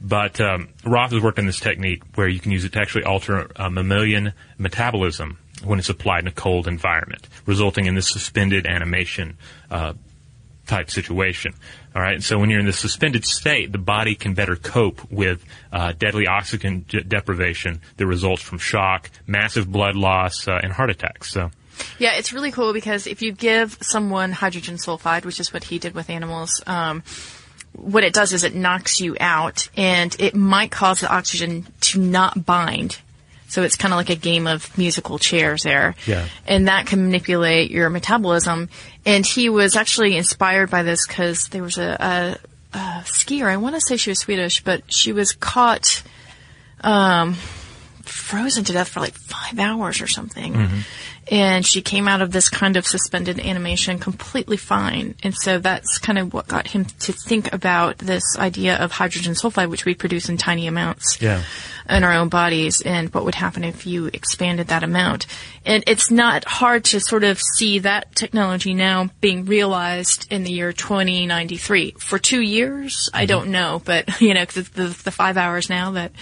[0.00, 3.04] but um, Roth has worked on this technique where you can use it to actually
[3.04, 8.66] alter uh, mammalian metabolism when it's applied in a cold environment, resulting in this suspended
[8.66, 9.36] animation
[9.70, 9.94] uh,
[10.66, 11.54] type situation.
[11.94, 12.22] All right.
[12.22, 16.26] So when you're in this suspended state, the body can better cope with uh, deadly
[16.26, 21.30] oxygen de- deprivation that results from shock, massive blood loss, uh, and heart attacks.
[21.30, 21.50] So
[21.98, 25.78] Yeah, it's really cool because if you give someone hydrogen sulfide, which is what he
[25.78, 27.02] did with animals, um,
[27.72, 32.00] what it does is it knocks you out, and it might cause the oxygen to
[32.00, 32.98] not bind.
[33.48, 35.94] So it's kind of like a game of musical chairs there.
[36.06, 36.26] Yeah.
[36.46, 38.68] And that can manipulate your metabolism.
[39.06, 42.38] And he was actually inspired by this because there was a,
[42.72, 46.02] a, a skier, I want to say she was Swedish, but she was caught
[46.80, 47.36] um,
[48.14, 50.54] frozen to death for like five hours or something.
[50.54, 50.78] Mm-hmm.
[51.30, 55.14] And she came out of this kind of suspended animation completely fine.
[55.22, 59.32] And so that's kind of what got him to think about this idea of hydrogen
[59.32, 61.42] sulfide, which we produce in tiny amounts Yeah.
[61.88, 65.26] in our own bodies, and what would happen if you expanded that amount.
[65.64, 70.52] And it's not hard to sort of see that technology now being realized in the
[70.52, 71.94] year 2093.
[71.98, 73.28] For two years, I mm-hmm.
[73.28, 76.12] don't know, but, you know, the, the five hours now that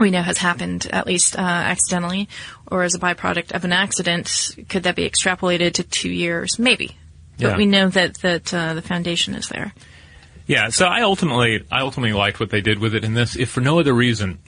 [0.00, 2.28] we know has happened at least uh, accidentally
[2.70, 4.56] or as a byproduct of an accident.
[4.68, 6.58] Could that be extrapolated to two years?
[6.58, 6.96] Maybe,
[7.38, 7.56] but Yeah.
[7.56, 9.72] we know that that uh, the foundation is there.
[10.46, 13.36] Yeah, so I ultimately, I ultimately liked what they did with it in this.
[13.36, 14.38] If for no other reason,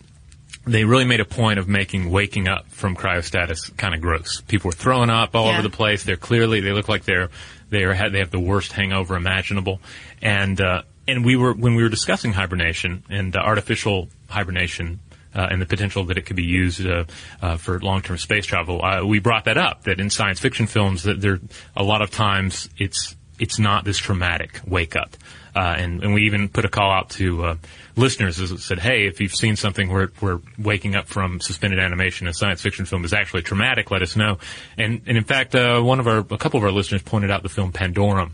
[0.67, 4.41] they really made a point of making waking up from cryostasis kind of gross.
[4.43, 5.53] People were throwing up all Yeah.
[5.55, 6.03] over the place.
[6.03, 7.29] They're clearly, they look like they're,
[7.71, 9.81] they are, they have the worst hangover imaginable.
[10.21, 15.01] And, uh, and we were, when we were discussing hibernation and artificial hibernation,
[15.35, 17.05] uh, and the potential that it could be used uh,
[17.41, 19.85] uh, for long-term space travel, uh, we brought that up.
[19.85, 21.41] That in science fiction films, that there
[21.77, 25.17] a lot of times it's it's not this traumatic wake up.
[25.55, 27.57] Uh, and, and we even put a call out to uh,
[27.95, 32.31] listeners said, "Hey, if you've seen something where we're waking up from suspended animation, in
[32.31, 34.39] a science fiction film, is actually traumatic, let us know."
[34.79, 37.43] And and in fact, uh, one of our a couple of our listeners pointed out
[37.43, 38.31] the film Pandorum,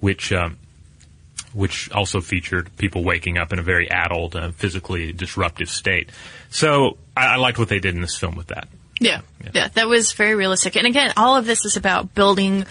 [0.00, 0.58] which um,
[1.52, 6.10] which also featured people waking up in a very addled, uh, physically disruptive state.
[6.50, 8.68] So I, I liked what they did in this film with that.
[9.00, 9.22] Yeah.
[9.54, 10.76] yeah, that was very realistic.
[10.76, 12.66] And again, all of this is about building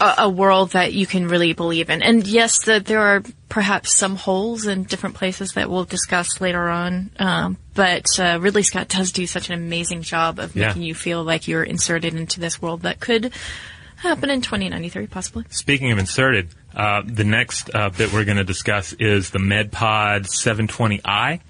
[0.00, 2.02] a, a world that you can really believe in.
[2.02, 6.68] And yes, that there are perhaps some holes in different places that we'll discuss later
[6.68, 7.10] on.
[7.20, 10.68] Um, but uh, Ridley Scott does do such an amazing job of Yeah.
[10.68, 13.32] making you feel like you're inserted into this world that could
[13.98, 15.44] happen in 2093, possibly.
[15.50, 20.26] Speaking of inserted, uh, the next uh, bit we're going to discuss is the MedPod
[20.28, 21.40] 720i,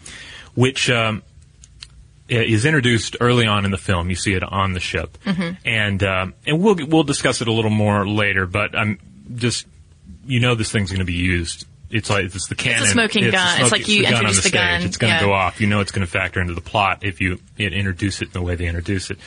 [0.55, 1.23] which um,
[2.29, 4.09] is introduced early on in the film.
[4.09, 5.19] You see it on the ship,
[5.65, 8.47] and um, and we'll we'll discuss it a little more later.
[8.47, 8.99] But I'm
[9.35, 9.67] just
[10.27, 11.67] you know this thing's going to be used.
[11.89, 12.87] It's like it's the cannon.
[12.89, 13.61] smoking a gun.
[13.61, 14.53] It's like you the introduce the the stage.
[14.61, 14.83] gun.
[14.83, 15.25] It's going to Yeah.
[15.25, 15.61] go off.
[15.61, 18.33] You know it's going to factor into the plot if you it, introduce it in
[18.33, 19.19] the way they introduce it,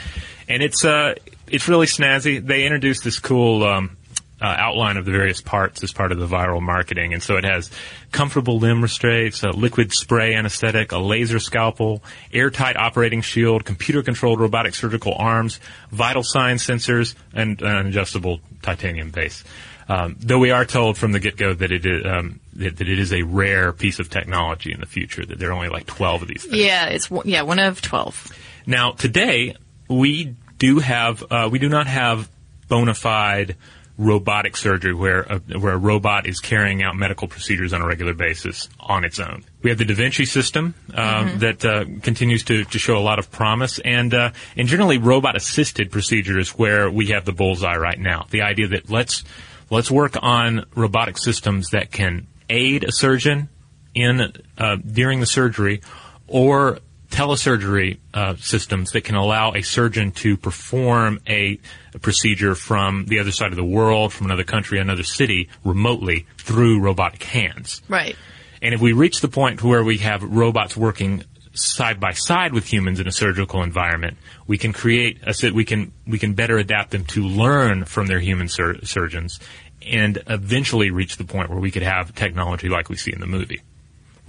[0.50, 1.16] and it's uh
[1.48, 2.46] it's really snazzy.
[2.46, 3.64] They introduce this cool.
[3.64, 3.96] Um,
[4.42, 7.14] uh, outline of the various parts as part of the viral marketing.
[7.14, 7.70] And so it has
[8.12, 14.40] comfortable limb restraints, a liquid spray anesthetic, a laser scalpel, airtight operating shield, computer controlled
[14.40, 15.60] robotic surgical arms,
[15.92, 19.44] vital sign sensors, and an adjustable titanium base.
[19.90, 23.00] Um, though we are told from the get-go that it is um, that, that it
[23.00, 25.26] is a rare piece of technology in the future.
[25.26, 26.44] That there are only like twelve of these.
[26.44, 26.58] Things.
[26.58, 28.38] Yeah, it's one- yeah one of 12.
[28.68, 29.56] Now, today
[29.90, 32.30] we do have uh, we do not have
[32.68, 33.56] bona fide
[34.00, 38.14] robotic surgery where a, where a robot is carrying out medical procedures on a regular
[38.14, 39.44] basis on its own.
[39.62, 43.20] We have the Da Vinci system um, that uh, continues to, to show a lot
[43.20, 48.00] of promise, and uh, and generally robot assisted procedures where we have the bullseye right
[48.00, 48.26] now.
[48.30, 49.26] The idea that let's
[49.70, 53.50] let's work on robotic systems that can aid a surgeon
[53.94, 55.82] in uh, during the surgery,
[56.26, 56.80] or
[57.10, 61.60] telesurgery uh, systems that can allow a surgeon to perform a,
[61.94, 66.26] a procedure from the other side of the world, from another country, another city, remotely
[66.38, 67.82] through robotic hands.
[67.90, 68.16] Right.
[68.62, 72.72] And if we reach the point where we have robots working side by side with
[72.72, 74.18] humans in a surgical environment,
[74.48, 78.20] we can create a we can we can better adapt them to learn from their
[78.20, 79.40] human sur- surgeons,
[79.82, 83.28] and eventually reach the point where we could have technology like we see in the
[83.28, 83.62] movie.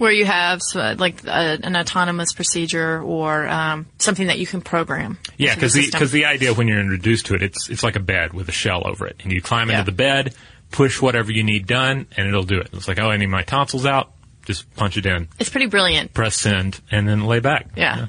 [0.01, 4.61] Where you have uh, like uh, an autonomous procedure or um, something that you can
[4.61, 5.19] program.
[5.37, 7.99] Yeah, because the because the idea when you're introduced to it, it's it's like a
[7.99, 9.79] bed with a shell over it, and you climb Yeah.
[9.79, 10.33] into the bed,
[10.71, 12.69] push whatever you need done, and it'll do it.
[12.73, 14.11] It's like, oh, I need my tonsils out,
[14.45, 16.15] just punch it in, it's pretty brilliant.
[16.15, 17.67] press send, and then lay back.
[17.77, 18.07] Yeah.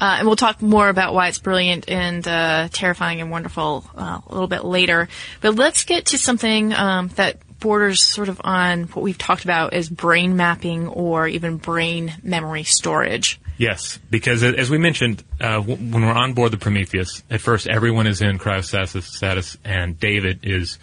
[0.00, 4.20] Uh, and we'll talk more about why it's brilliant and uh, terrifying and wonderful uh,
[4.26, 5.08] a little bit later.
[5.42, 9.72] But let's get to something um, that borders sort of on what we've talked about
[9.72, 13.40] as brain mapping or even brain memory storage.
[13.56, 17.66] Yes, because as we mentioned, uh, w- when we're on board the Prometheus, at first
[17.66, 20.78] everyone is in cryostasis status, and David is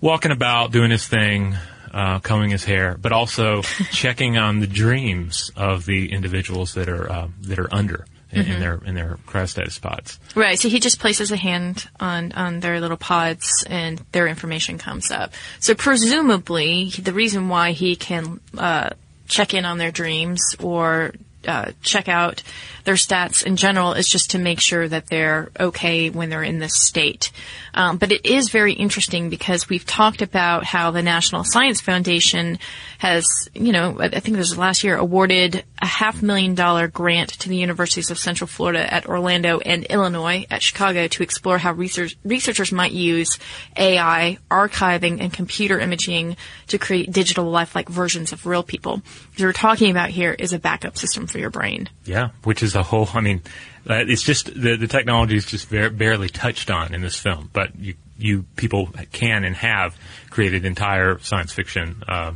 [0.00, 1.54] walking about doing his thing,
[1.92, 3.60] uh, combing his hair, but also
[3.92, 8.60] checking on the dreams of the individuals that are uh, that are under in, in
[8.60, 10.18] their in their cryostasis pods.
[10.34, 10.58] Right.
[10.58, 15.10] So he just places a hand on, on their little pods and their information comes
[15.10, 15.32] up.
[15.58, 18.90] So presumably the reason why he can, uh,
[19.26, 21.12] check in on their dreams or,
[21.46, 22.42] uh, check out
[22.90, 26.58] their stats in general is just to make sure that they're okay when they're in
[26.58, 27.30] this state.
[27.72, 32.58] Um, but it is very interesting because we've talked about how the National Science Foundation
[32.98, 37.30] has, you know, I think it was last year, awarded a half million dollar grant
[37.40, 41.72] to the universities of Central Florida at Orlando and Illinois at Chicago to explore how
[41.72, 43.38] research, researchers might use
[43.76, 48.94] AI, archiving, and computer imaging to create digital lifelike versions of real people.
[49.36, 51.88] What we're talking about here is a backup system for your brain.
[52.04, 53.08] Yeah, which is a whole.
[53.14, 53.42] I mean,
[53.88, 57.78] uh, it's just the the technology is just barely touched on in this film, but
[57.78, 59.96] you you people can and have
[60.30, 62.32] created entire science fiction uh,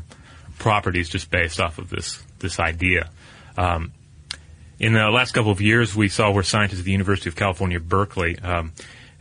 [0.58, 3.10] properties just based off of this this idea.
[3.56, 3.92] Um,
[4.78, 7.78] in the last couple of years, we saw where scientists at the University of California,
[7.80, 8.72] Berkeley, um,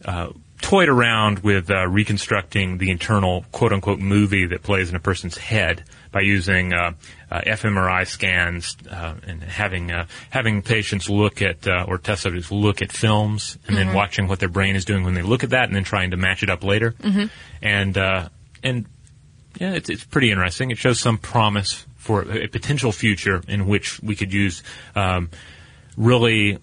[0.04, 0.30] uh,
[0.74, 5.38] toyed around with uh, reconstructing the internal quote unquote movie that plays in a person's
[5.38, 6.92] head by using uh,
[7.30, 12.52] uh, fMRI scans uh, and having uh, having patients look at uh, or test subjects
[12.52, 15.52] look at films and then watching what their brain is doing when they look at
[15.52, 16.96] that and then trying to match it up later.
[17.62, 18.30] And uh,
[18.64, 18.88] and
[19.60, 20.72] yeah, it's, it's pretty interesting.
[20.72, 24.64] It shows some promise for a, a potential future in which we could use
[24.96, 25.30] um,
[25.98, 26.58] really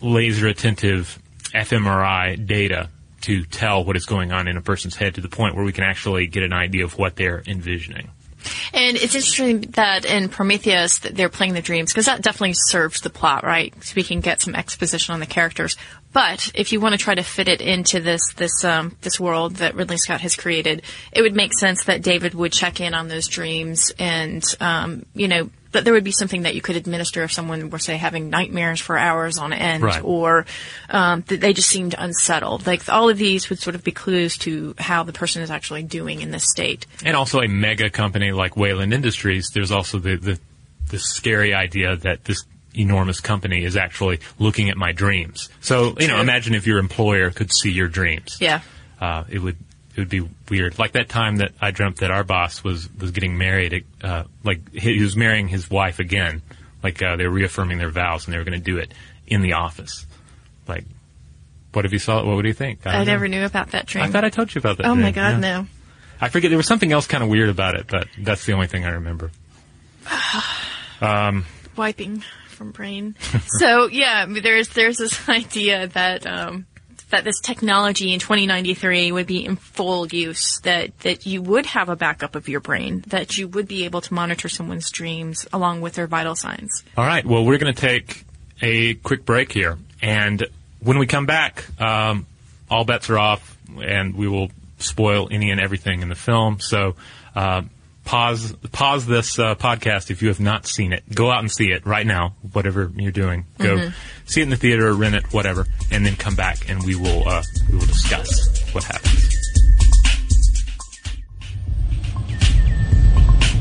[0.00, 1.18] laser attentive
[1.52, 2.88] fMRI data
[3.28, 5.72] to tell what is going on in a person's head to the point where we
[5.72, 8.10] can actually get an idea of what they're envisioning.
[8.72, 13.02] And it's interesting that in Prometheus that they're playing the dreams because that definitely serves
[13.02, 13.74] the plot, right?
[13.84, 15.76] So we can get some exposition on the characters.
[16.14, 19.56] But if you want to try to fit it into this this um, this world
[19.56, 23.08] that Ridley Scott has created, it would make sense that David would check in on
[23.08, 27.22] those dreams, and um, you know that there would be something that you could administer
[27.24, 30.02] if someone were say having nightmares for hours on end, Right.
[30.02, 30.46] or
[30.88, 32.66] um, that they just seemed unsettled.
[32.66, 35.82] Like all of these would sort of be clues to how the person is actually
[35.82, 36.86] doing in this state.
[37.04, 40.38] And also a mega company like Weyland Industries, there's also the, the,
[40.90, 45.48] the scary idea that this enormous company is actually looking at my dreams.
[45.60, 48.36] So, you know, imagine if your employer could see your dreams.
[48.40, 48.60] Yeah.
[49.00, 49.56] Uh, it would,
[49.98, 50.78] it would be weird.
[50.78, 54.72] Like that time that I dreamt that our boss was, was getting married, uh, like
[54.72, 56.40] he he was marrying his wife again.
[56.84, 58.94] Like, uh, they were reaffirming their vows and they were going to do it
[59.26, 60.06] in the office.
[60.68, 60.84] Like,
[61.72, 62.26] what if you saw it?
[62.26, 62.86] What would you think?
[62.86, 63.04] I, know.
[63.04, 64.04] never knew about that dream.
[64.04, 64.86] I thought I told you about that.
[64.86, 65.38] oh my god, Yeah.
[65.40, 65.66] no.
[66.20, 66.52] I forget.
[66.52, 68.90] There was something else kind of weird about it, but that's the only thing I
[68.90, 69.32] remember.
[71.76, 73.16] wiping from brain.
[73.58, 76.66] so yeah, there's there's this idea that um,
[77.10, 80.60] that this technology in 2093 would be in full use.
[80.60, 83.04] That that you would have a backup of your brain.
[83.08, 86.84] That you would be able to monitor someone's dreams along with their vital signs.
[86.96, 87.24] All right.
[87.24, 88.24] Well, we're going to take
[88.60, 90.46] a quick break here, and
[90.80, 92.26] when we come back, um,
[92.70, 96.60] all bets are off, and we will spoil any and everything in the film.
[96.60, 96.96] So.
[97.34, 97.62] Uh,
[98.08, 101.04] Pause, pause this uh, podcast if you have not seen it.
[101.14, 103.44] Go out and see it right now, whatever you're doing.
[103.58, 103.90] Go
[104.24, 107.28] see it in the theater, rent it, whatever, and then come back and we will
[107.28, 109.38] uh, we will discuss what happens.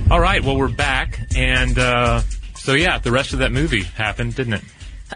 [0.10, 2.22] All right, well we're back, and uh,
[2.56, 4.64] so yeah, the rest of that movie happened, didn't it?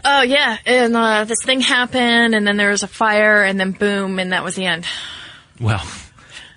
[0.04, 3.72] Oh yeah, and uh, this thing happened, and then there was a fire, and then
[3.72, 4.84] boom, and that was the end.
[5.58, 5.82] Well,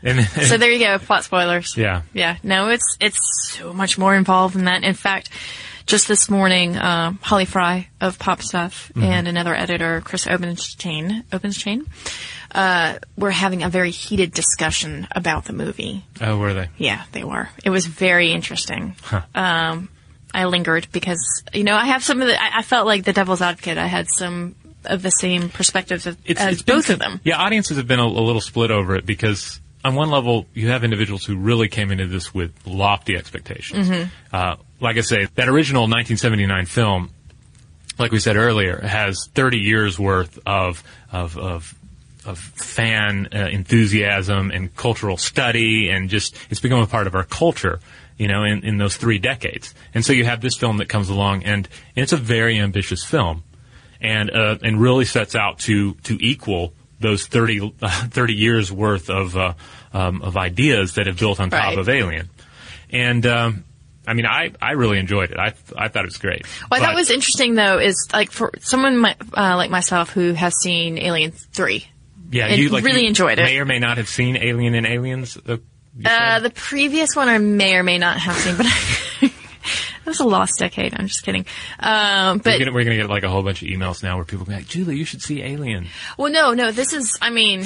[0.06, 1.76] and, So there you go, plot spoilers.
[1.76, 3.20] yeah, Yeah, no, it's it's
[3.58, 4.84] so much more involved than that.
[4.84, 5.30] In fact,
[5.86, 11.86] just this morning, um, Holly Frey of Pop Stuff and another editor, Chris Obenstein, Obenstein,
[12.54, 16.04] uh, were having a very heated discussion about the movie.
[16.22, 16.70] oh, were they?
[16.78, 17.50] Yeah, they were.
[17.64, 18.96] It was very interesting.
[19.36, 19.90] Um,
[20.34, 22.42] I lingered because you know I have some of the.
[22.42, 23.78] I, I felt like the devil's advocate.
[23.78, 27.22] I had some of the same perspectives of, as been both con- of them.
[27.24, 30.70] Yeah, audiences have been a, a little split over it because on one level you
[30.70, 33.88] have individuals who really came into this with lofty expectations.
[33.88, 34.10] Mm-hmm.
[34.34, 37.12] Uh, like I say, that original 1979 film,
[38.00, 41.76] like we said earlier, has 30 years worth of of of
[42.26, 47.24] of fan uh, enthusiasm and cultural study, and just it's become a part of our
[47.24, 47.80] culture.
[48.18, 51.10] You know, in, in those three decades, and so you have this film that comes
[51.10, 51.68] along, and,
[51.98, 53.44] and it's a very ambitious film,
[54.00, 56.74] and uh, and really sets out to to equal
[57.06, 59.54] those 30, uh, 30 years worth of uh,
[59.94, 61.78] um, of ideas that have built on top Right.
[61.80, 62.30] of Alien,
[62.90, 63.26] and.
[63.26, 63.64] Um,
[64.08, 65.40] I mean, I, I really enjoyed it.
[65.40, 66.46] I I thought it was great.
[66.68, 70.12] What I thought But- was interesting though is like for someone mi- uh, like myself
[70.12, 71.88] who has seen Alien three.
[72.30, 73.44] Yeah, And you like really you enjoyed it.
[73.46, 75.38] May or may not have seen Alien and Aliens.
[75.38, 75.58] Uh,
[76.06, 78.68] Uh, the previous one I may or may not have seen, but
[80.06, 80.94] it was a lost decade.
[80.98, 81.46] I'm just kidding.
[81.80, 84.26] Um, we're, but gonna, we're gonna get like a whole bunch of emails now where
[84.26, 85.88] people be like, "Julie, you should see Alien."
[86.18, 86.72] well, no, no.
[86.72, 87.18] This is.
[87.22, 87.64] I mean,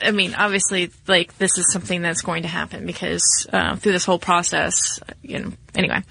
[0.00, 4.04] I mean, obviously, like this is something that's going to happen because uh, through this
[4.04, 5.52] whole process, you know.
[5.74, 6.02] Anyway,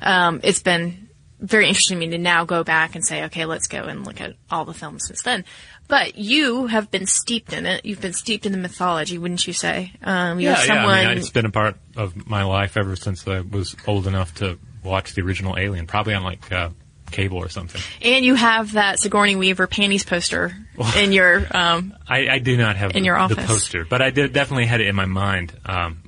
[0.00, 1.08] um, it's been
[1.40, 4.20] very interesting to me to now go back and say, okay, let's go and look
[4.20, 5.44] at all the films since then.
[5.86, 7.84] But you have been steeped in it.
[7.84, 9.92] You've been steeped in the mythology, wouldn't you say?
[10.02, 10.96] Um, you're Yeah, someone.
[10.98, 11.02] yeah.
[11.02, 14.34] I mean, it's been a part of my life ever since I was old enough
[14.36, 14.58] to
[14.88, 16.70] watch the original Alien, probably on like uh,
[17.10, 17.80] cable or something.
[18.02, 20.54] And you have that Sigourney Weaver panties poster
[20.96, 21.46] in your.
[21.54, 23.46] Um, I, I do not have In the, your the office.
[23.46, 26.02] poster, but I did definitely had it in my mind um,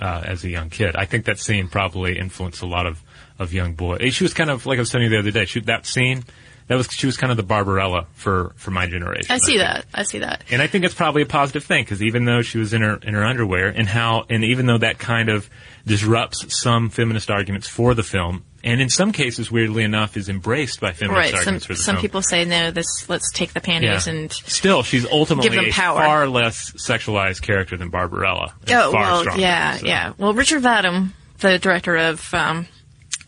[0.00, 0.96] uh, as a young kid.
[0.96, 3.02] I think that scene probably influenced a lot of,
[3.38, 4.14] of young boys.
[4.14, 5.44] She was kind of like I was telling you the other day.
[5.44, 6.24] She, that scene,
[6.68, 9.30] that was she was kind of the Barbarella for for my generation.
[9.30, 9.60] I see think.
[9.60, 9.86] that.
[9.92, 10.44] I see that.
[10.50, 12.96] And I think it's probably a positive thing because even though she was in her
[13.02, 15.48] in her underwear, and how, and even though that kind of
[15.86, 20.80] disrupts some feminist arguments for the film, and in some cases, weirdly enough, is embraced
[20.80, 21.30] by feminist Right.
[21.30, 22.02] Some arguments for the some film.
[22.02, 22.70] people say no.
[22.70, 24.32] This let's take the panties and.
[24.32, 28.54] still, she's ultimately Give them a far less sexualized character than Barbarella.
[28.68, 29.86] Oh far well, stronger, yeah, so.
[29.86, 30.12] yeah.
[30.18, 32.66] Well, Richard Vadim, the director of um,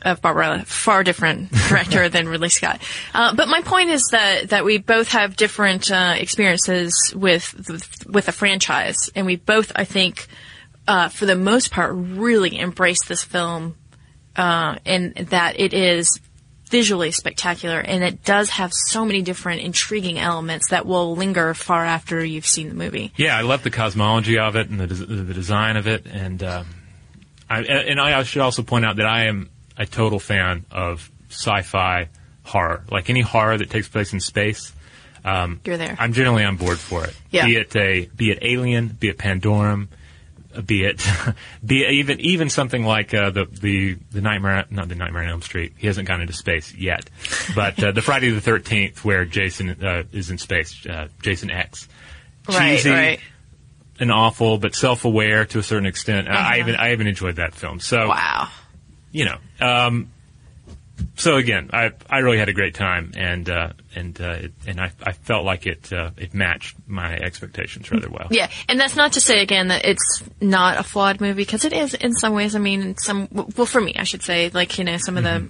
[0.03, 2.81] of Barbarella, far different director than Ridley Scott.
[3.14, 7.55] Uh, but my point is that that we both have different uh, experiences with
[8.07, 10.27] with a franchise, and we both, I think,
[10.91, 13.76] uh, for the most part, really embrace this film,
[14.34, 16.18] uh, and that it is
[16.68, 21.84] visually spectacular, and it does have so many different intriguing elements that will linger far
[21.84, 23.12] after you've seen the movie.
[23.16, 26.43] Yeah, I love the cosmology of it and the, des- the design of it, and
[26.43, 26.66] um,
[27.49, 32.09] I, and I should also point out that I am a total fan of sci-fi
[32.43, 32.82] horror.
[32.91, 34.72] Like any horror that takes place in space,
[35.24, 35.95] um, You're there.
[36.01, 37.14] I'm generally on board for it.
[37.30, 37.47] Yeah.
[37.47, 39.86] Be it a be it Alien, be it Pandorum,
[40.67, 41.03] be it
[41.65, 45.29] be it even even something like uh, the the the Nightmare not the Nightmare on
[45.31, 45.75] Elm Street.
[45.77, 47.09] He hasn't gone into space yet,
[47.55, 51.89] but uh, the Friday the Thirteenth where Jason uh, is in space, uh, Jason X.
[52.49, 53.21] Right, Cheesy, right.
[54.01, 56.27] and awful, but self-aware to a certain extent.
[56.29, 56.55] I- I Uh-huh.
[56.61, 57.79] even I even enjoyed that film.
[57.81, 58.49] So Wow.
[59.13, 60.11] you know, um,
[61.17, 64.81] so again, I I really had a great time, and uh, and uh, it, and
[64.81, 68.29] I, I felt like it uh, it matched my expectations rather well.
[68.31, 71.73] Yeah, and that's not to say again that it's not a flawed movie because it
[71.73, 72.55] is in some ways.
[72.55, 75.49] I mean, some well for me, I should say, like you know, some of the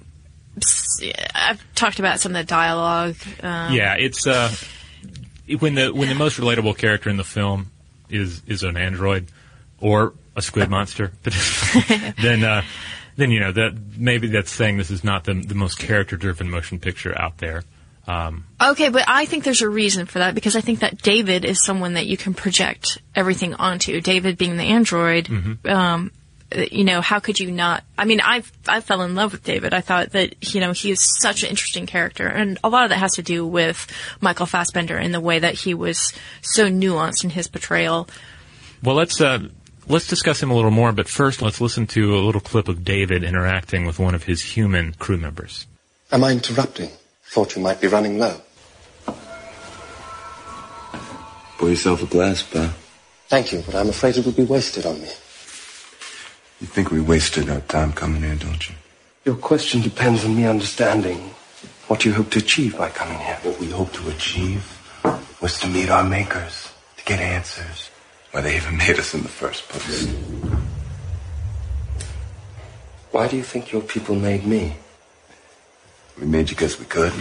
[1.33, 3.15] I've talked about some of the dialogue.
[3.41, 4.51] Um, Yeah, it's uh,
[5.59, 7.71] when the when the most relatable character in the film
[8.09, 9.27] is is an android
[9.79, 11.11] or a squid monster,
[12.21, 12.63] then uh,
[13.21, 16.49] then you know that maybe that's saying this is not the the most character driven
[16.49, 17.63] motion picture out there.
[18.07, 21.45] Um, Okay, but I think there's a reason for that because I think that David
[21.45, 24.01] is someone that you can project everything onto.
[24.01, 25.29] David being the android,
[25.65, 26.11] um,
[26.53, 27.83] uh, you know, how could you not?
[27.97, 29.73] I mean, I I fell in love with David.
[29.73, 32.89] I thought that you know he is such an interesting character, and a lot of
[32.89, 33.87] that has to do with
[34.19, 36.11] Michael Fassbender and the way that he was
[36.41, 38.09] so nuanced in his portrayal.
[38.83, 39.47] Well, let's uh,
[39.87, 42.83] let's discuss him a little more, but first let's listen to a little clip of
[42.83, 45.67] David interacting with one of his human crew members.
[46.11, 46.89] Am I interrupting?
[47.25, 48.41] Thought you might be running low.
[51.57, 52.73] Pour yourself a glass, pal.
[53.27, 55.07] Thank you, but I'm afraid it will be wasted on me.
[56.59, 58.75] You think we wasted our time coming here, don't you?
[59.25, 61.17] Your question depends on me understanding
[61.87, 63.37] what you hope to achieve by coming here.
[63.43, 64.65] What we hope to achieve
[65.39, 67.90] was to meet our makers, to get answers.
[68.31, 70.07] Why they even made us in the first place.
[73.11, 74.77] Why do you think your people made me?
[76.17, 77.11] We made you because we could.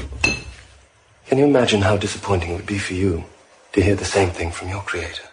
[1.27, 3.25] Can you imagine how disappointing it would be for you
[3.73, 5.25] to hear the same thing from your creator?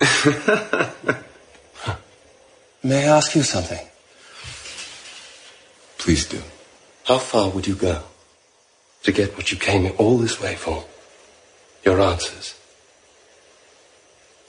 [2.84, 3.86] May I ask you something?
[5.98, 6.42] Please do.
[7.04, 8.02] How far would you go
[9.02, 10.84] to get what you came all this way for?
[11.84, 12.54] Your answers.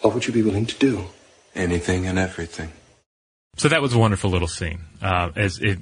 [0.03, 1.05] What would you be willing to do?
[1.55, 2.73] Anything and everything.
[3.55, 4.81] So that was a wonderful little scene.
[5.01, 5.79] Uh, as if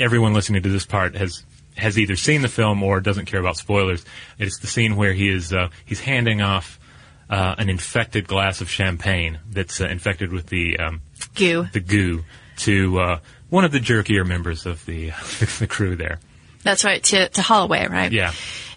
[0.00, 1.44] everyone listening to this part has
[1.76, 4.04] has either seen the film or doesn't care about spoilers,
[4.38, 6.80] it's the scene where he is uh, he's handing off
[7.28, 11.00] uh, an infected glass of champagne that's uh, infected with the um,
[11.36, 11.68] Goo.
[11.72, 12.24] the goo
[12.56, 13.18] to uh,
[13.50, 15.10] one of the jerkier members of the
[15.60, 16.18] the crew there.
[16.64, 18.10] That's right to to Holloway, right?
[18.10, 18.32] Yeah.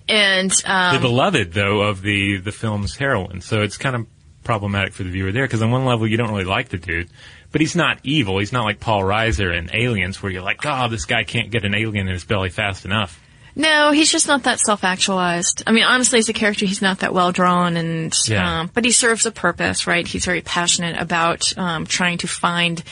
[0.08, 3.42] And the um, beloved though of the the film's heroine.
[3.42, 4.06] So it's kind of
[4.44, 7.10] problematic for the viewer there because on one level you don't really like the dude,
[7.52, 8.40] but he's not evil.
[8.40, 11.66] He's not like Paul Reiser in Aliens where you're like, oh, this guy can't get
[11.66, 13.20] an alien in his belly fast enough.
[13.56, 15.64] no, he's just not that self-actualized.
[15.68, 18.62] I mean, honestly, as a character, he's not that well drawn, and Yeah.
[18.62, 20.08] um, but he serves a purpose, right?
[20.08, 22.84] He's very passionate about um, trying to find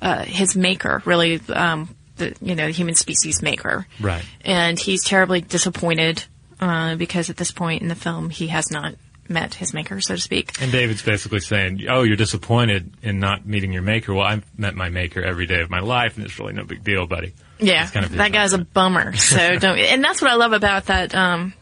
[0.00, 3.86] uh, his maker, really, um, the you know, the human species maker.
[4.00, 4.22] Right.
[4.44, 6.24] And he's terribly disappointed
[6.60, 8.94] uh, because at this point in the film, he has not
[9.32, 10.60] met his maker, so to speak.
[10.60, 14.14] And David's basically saying, oh, you're disappointed in not meeting your maker.
[14.14, 16.84] Well, I've met my maker every day of my life, and it's really no big
[16.84, 17.34] deal, buddy.
[17.58, 19.14] Yeah, kind of that guy's a bummer.
[19.16, 19.78] So don't.
[19.78, 21.54] And that's what I love about that um,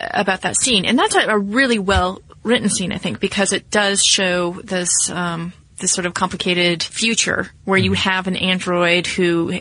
[0.00, 0.84] about that scene.
[0.84, 5.52] And that's a, really well written scene, I think, because it does show this um,
[5.78, 8.10] this sort of complicated future where you Mm-hmm.
[8.10, 9.60] have an android who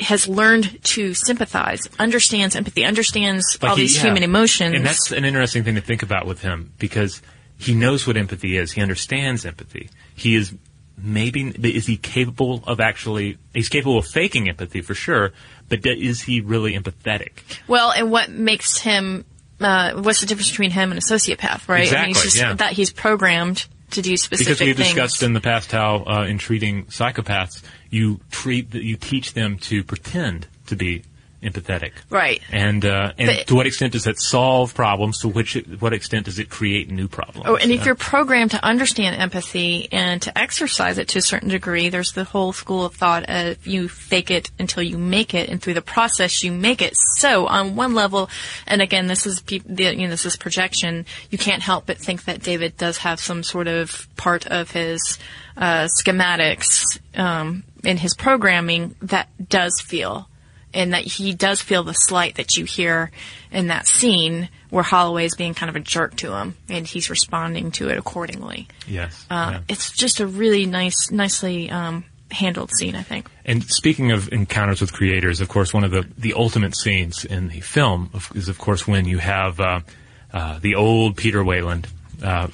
[0.00, 4.02] has learned to sympathize, understands empathy, understands Like all he- these yeah.
[4.04, 4.74] human emotions.
[4.74, 7.20] And that's an interesting thing to think about with him because
[7.58, 8.72] he knows what empathy is.
[8.72, 9.90] He understands empathy.
[10.14, 10.54] He is
[11.00, 15.32] maybe is he capable of actually he's capable of faking empathy for sure,
[15.68, 17.30] but is he really empathetic?
[17.68, 19.24] Well, and what makes him,
[19.60, 21.92] uh, what's the difference between him and a sociopath, right?
[21.92, 22.54] I mean, he's Exactly, just, yeah.
[22.54, 24.88] that he's programmed to do specific Because we've things.
[24.88, 29.82] discussed in the past how uh, in treating psychopaths, you treat you teach them to
[29.82, 31.02] pretend to be
[31.42, 31.92] empathetic.
[32.10, 32.42] Right.
[32.50, 35.20] And uh, and But- to what extent does that solve problems?
[35.20, 37.46] To which what extent does it create new problems?
[37.48, 41.48] Oh, and if you're programmed to understand empathy and to exercise it to a certain
[41.48, 45.48] degree, there's the whole school of thought of you fake it until you make it,
[45.48, 46.96] and through the process you make it.
[46.96, 48.28] So on one level,
[48.66, 51.06] and again, this is peop the, you know this is projection.
[51.30, 55.18] You can't help but think that David does have some sort of part of his
[55.56, 60.28] uh, schematics um, in his programming that does feel
[60.78, 63.10] and that he does feel the slight that you hear
[63.50, 67.72] in that scene where Holloway's being kind of a jerk to him, and he's responding
[67.72, 68.68] to it accordingly.
[68.86, 69.26] Yes.
[69.28, 69.60] Uh, yeah.
[69.68, 73.28] It's just a really nice, nicely um, handled scene, I think.
[73.44, 77.48] And speaking of encounters with creators, of course, one of the, the ultimate scenes in
[77.48, 79.80] the film is, of course, when you have uh,
[80.32, 81.88] uh, the old Peter Weyland,
[82.22, 82.46] uh,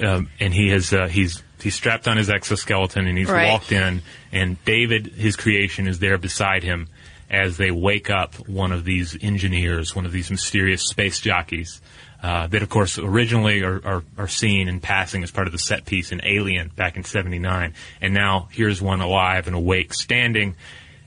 [0.00, 3.50] um, and he has uh, he's he's strapped on his exoskeleton and he's Right.
[3.50, 6.88] walked in, and David, his creation, is there beside him
[7.30, 11.80] as they wake up one of these engineers, one of these mysterious space jockeys.
[12.22, 15.58] Uh, that of course originally are, are, are seen in passing as part of the
[15.58, 20.56] set piece in Alien back in '79, and now here's one alive and awake, standing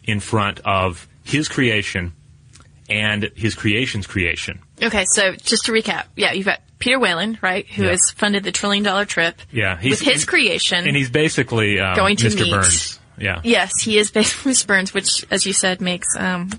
[0.04, 2.14] in front of his creation
[2.90, 4.60] and his creation's creation.
[4.82, 7.90] Okay, so just to recap, yeah, you've got Peter Weyland, right, who Yeah.
[7.92, 10.88] has funded the trillion dollar trip Yeah, with his and- creation.
[10.88, 12.44] and he's basically um, Going to Mr.
[12.44, 12.99] meet- Burns.
[13.20, 16.50] Yeah, yes, he is based basically Burns, which, as you said, makes um,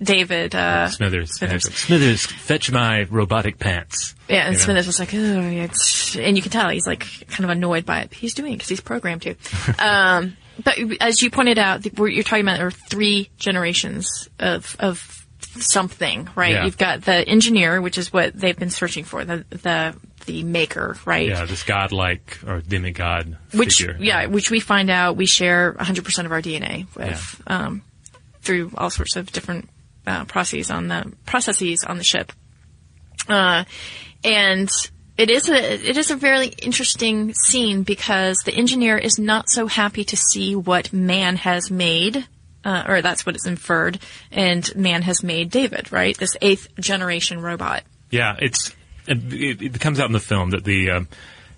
[0.00, 1.34] David uh, Smithers.
[1.34, 1.64] Smithers.
[1.64, 4.14] Smithers, fetch my robotic pants.
[4.28, 4.64] Yeah, and You know?
[4.64, 8.12] Smithers was like, and you can tell he's like kind of annoyed by it.
[8.12, 9.34] He's doing it because he's programmed to.
[9.78, 14.76] um, but as you pointed out, the, you're talking about there are three generations of
[14.78, 15.26] of
[15.56, 16.52] something, right?
[16.52, 16.64] Yeah.
[16.64, 19.94] You've got the engineer, which is what they've been searching for, the the
[20.26, 21.28] the maker, right?
[21.28, 23.96] Yeah, this godlike or demigod which figure.
[23.98, 27.82] yeah, which we find out we share 100% of our DNA with um,
[28.42, 29.68] through all sorts of different
[30.06, 32.32] uh, processes on the processes on the ship.
[33.28, 33.64] Uh,
[34.24, 34.70] and
[35.16, 39.66] it is a it is a very interesting scene because the engineer is not so
[39.66, 42.26] happy to see what man has made.
[42.68, 43.98] Uh, or that's what it's inferred,
[44.30, 46.18] and man has made David, right?
[46.18, 47.82] This eighth generation robot.
[48.10, 48.74] Yeah, it's
[49.06, 51.08] it, it comes out in the film that the um,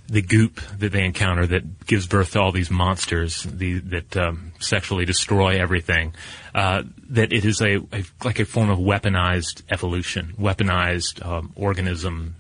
[0.07, 4.53] the goop that they encounter that gives birth to all these monsters the, that um,
[4.61, 6.15] sexually destroy everything.
[6.55, 12.37] Uh, that it is a, a like a form of weaponized evolution, weaponized um, organism,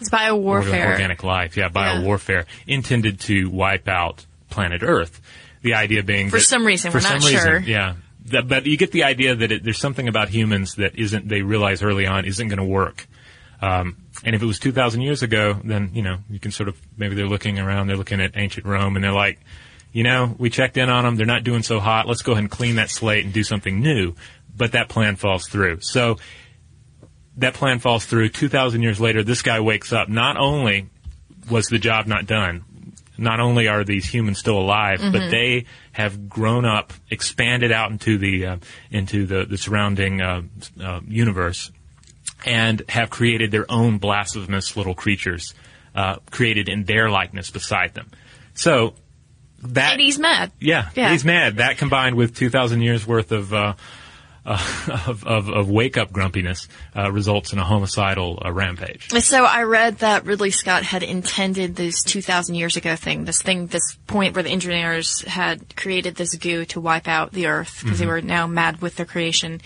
[0.00, 0.90] It's orga- biowarfare.
[0.90, 1.56] organic life.
[1.56, 5.20] Yeah, biowarfare intended to wipe out planet Earth.
[5.64, 7.58] The idea being For that- some reason, for we're not reason, sure.
[7.58, 7.94] yeah.
[8.26, 11.28] That, but you get the idea that it, there's something about humans that isn't.
[11.28, 13.06] They realize early on isn't going to work.
[13.60, 16.76] Um, and if it was 2,000 years ago, then, you know, you can sort of,
[16.96, 19.40] maybe they're looking around, they're looking at ancient Rome, and they're like,
[19.92, 22.42] you know, we checked in on them, they're not doing so hot, let's go ahead
[22.44, 24.14] and clean that slate and do something new.
[24.56, 25.80] But that plan falls through.
[25.80, 26.18] So,
[27.38, 28.28] that plan falls through.
[28.30, 30.08] 2,000 years later, this guy wakes up.
[30.08, 30.88] Not only
[31.50, 32.64] was the job not done,
[33.16, 38.18] not only are these humans still alive, but they have grown up, expanded out into
[38.18, 38.56] the uh,
[38.90, 40.42] into the, the surrounding uh,
[40.82, 41.70] uh, universe,
[42.44, 45.54] and have created their own blasphemous little creatures,
[45.94, 48.10] uh, created in their likeness beside them.
[48.54, 48.94] So
[49.62, 50.52] that And he's mad.
[50.60, 51.10] yeah, Yeah.
[51.12, 51.56] he's mad.
[51.56, 53.52] That combined with 2,000 years worth of,
[54.46, 59.10] uh, of, of, of wake up grumpiness uh, results in a homicidal uh, rampage.
[59.22, 63.66] So I read that Ridley Scott had intended this 2,000 years ago thing, this thing,
[63.66, 67.98] this point where the engineers had created this goo to wipe out the Earth because
[67.98, 69.60] they were now mad with their creation,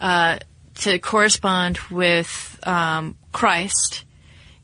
[0.00, 0.38] uh,
[0.76, 4.04] to correspond with um, Christ,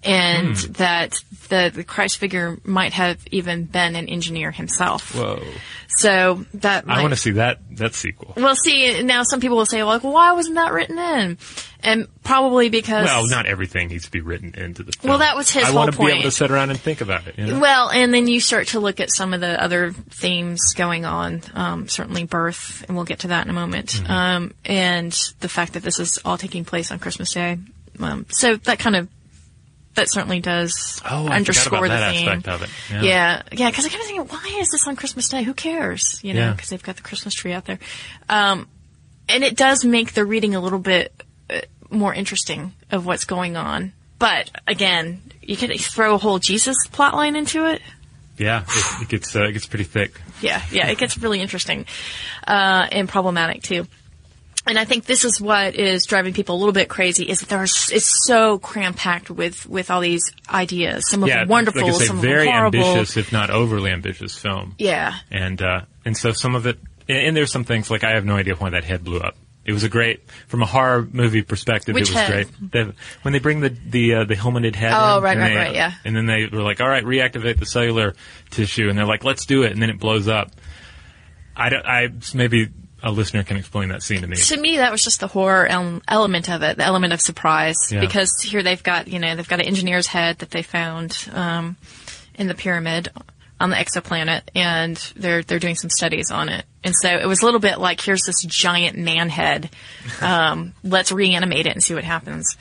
[0.05, 5.15] and that the, the Christ figure might have even been an engineer himself.
[5.15, 5.43] Whoa.
[5.89, 8.35] So that I want to see that, that sequel.
[8.37, 11.39] Well, see, now some people will say, like, why wasn't that written in?
[11.83, 13.05] And probably because.
[13.05, 15.11] Well, not everything needs to be written into the film.
[15.11, 16.25] Well, that was his I whole want to be able point.
[16.25, 17.39] to sit around and think about it.
[17.39, 17.59] You know?
[17.59, 21.43] Well, and then you start to look at some of the other themes going on.
[21.55, 23.89] Um, certainly birth, and we'll get to that in a moment.
[23.89, 24.13] Mm-hmm.
[24.13, 27.59] Um, and the fact that this is all taking place on Christmas Day.
[27.99, 29.09] Um, so that kind of
[29.99, 32.29] that certainly does Oh, I underscore the that theme.
[32.29, 32.71] aspect of it.
[32.91, 33.03] Yeah.
[33.03, 35.43] Yeah, yeah, because I kind of think, why is this on Christmas Day?
[35.43, 36.21] Who cares?
[36.23, 36.53] You know, Yeah.
[36.53, 37.79] because they've got the Christmas tree out there.
[38.29, 38.67] Um,
[39.29, 41.13] and it does make the reading a little bit
[41.51, 43.93] uh, more interesting of what's going on.
[44.19, 47.81] But again, you could throw a whole Jesus plotline into it.
[48.37, 50.21] Yeah, it, it gets uh, it gets pretty thick.
[50.41, 51.87] Yeah, yeah, it gets really interesting
[52.47, 53.87] uh, and problematic too.
[54.69, 57.49] And I think this is what is driving people a little bit crazy is that
[57.49, 61.09] there's it's so cram packed with with all these ideas.
[61.09, 62.79] Some of Yeah, them wonderful, like I say, some of them horrible.
[62.79, 64.75] ambitious, if not overly ambitious film.
[64.79, 68.25] Yeah, and uh, and so some of it, and, there's some things like I have
[68.27, 69.37] no idea why that head blew up.
[69.65, 72.49] It was a great, from a horror movie perspective, Which it was head?
[72.71, 72.95] great.
[73.23, 75.57] When they bring the the uh, the helmeted head, Oh, in, right, and right, they-
[75.57, 75.93] right, yeah.
[76.05, 78.15] and then they were like, all right, reactivate the cellular
[78.51, 80.53] tissue, and they're like, let's do it, and then it blows up.
[81.57, 82.69] I don't, I maybe
[83.03, 84.37] a listener can explain that scene to me.
[84.37, 87.77] to me that was just the horror el- element of it, the element of surprise.
[87.91, 88.01] Yeah.
[88.01, 91.77] Because here they've got you know they've got an engineer's head that they found um,
[92.35, 93.09] in the pyramid
[93.61, 96.65] on the exoplanet, and they're they're doing some studies on it.
[96.85, 99.71] And so it was a little bit like, here's this giant man head.
[100.21, 102.57] Um, let's reanimate it and see what happens.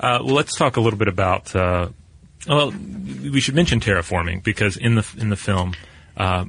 [0.00, 1.54] Uh, let's talk a little bit about.
[1.54, 1.88] Uh,
[2.48, 5.74] well, we should mention terraforming because in the in the film,
[6.16, 6.46] uh,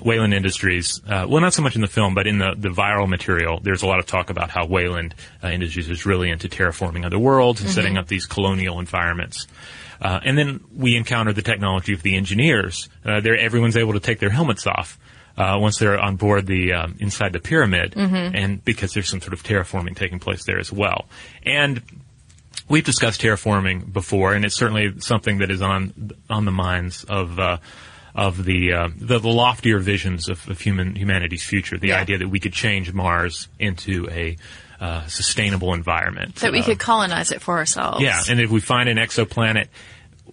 [0.00, 1.00] Weyland Industries.
[1.06, 3.82] Uh, well, not so much in the film, but in the the viral material, there's
[3.82, 7.60] a lot of talk about how Weyland uh, Industries is really into terraforming other worlds
[7.60, 9.46] and setting up these colonial environments.
[10.00, 12.88] Uh, and then we encounter the technology of the engineers.
[13.04, 14.98] Uh, everyone's able to take their helmets off.
[15.36, 17.94] Uh, once they're on board the um, inside the pyramid,
[18.34, 21.06] and because there's some sort of terraforming taking place there as well,
[21.44, 21.80] and
[22.68, 27.38] we've discussed terraforming before, and it's certainly something that is on on the minds of
[27.38, 27.58] uh,
[28.14, 31.78] of the, uh, the the loftier visions of, of human humanity's future.
[31.78, 32.00] The Yeah.
[32.00, 34.36] idea that we could change Mars into a
[34.80, 36.36] uh, sustainable environment.
[36.36, 38.00] That we Uh, could colonize it for ourselves.
[38.00, 39.66] yeah, and if we find an exoplanet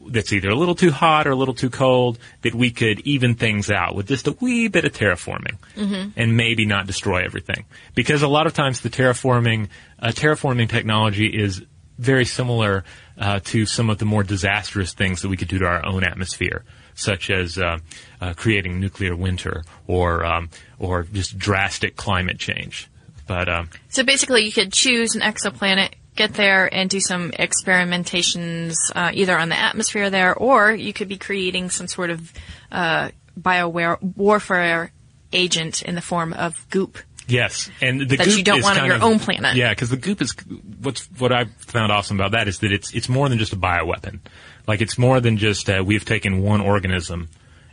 [0.07, 3.33] that's either a little too hot or a little too cold, that we could even
[3.33, 5.57] things out with just a wee bit of terraforming,
[6.15, 7.65] and maybe not destroy everything.
[7.95, 9.69] Because a lot of times the terraforming,
[9.99, 11.63] uh, terraforming technology is
[11.97, 12.83] very similar
[13.17, 16.03] uh, to some of the more disastrous things that we could do to our own
[16.03, 16.63] atmosphere,
[16.95, 17.77] such as uh,
[18.21, 22.89] uh, creating nuclear winter or um, or just drastic climate change.
[23.27, 28.75] But um, So basically, you could choose an exoplanet, get there, and do some experimentations
[28.95, 32.31] uh, either on the atmosphere there, or you could be creating some sort of
[32.71, 34.91] uh, bioware warfare
[35.33, 36.97] agent in the form of goop.
[37.27, 39.55] Yes, and the goop That goop you don't want on your of- own planet.
[39.55, 40.35] Yeah, because the goop is
[40.81, 43.57] what's what I found awesome about that is that it's it's more than just a
[43.57, 44.19] bioweapon.
[44.67, 47.29] Like it's more than just uh, we've taken one organism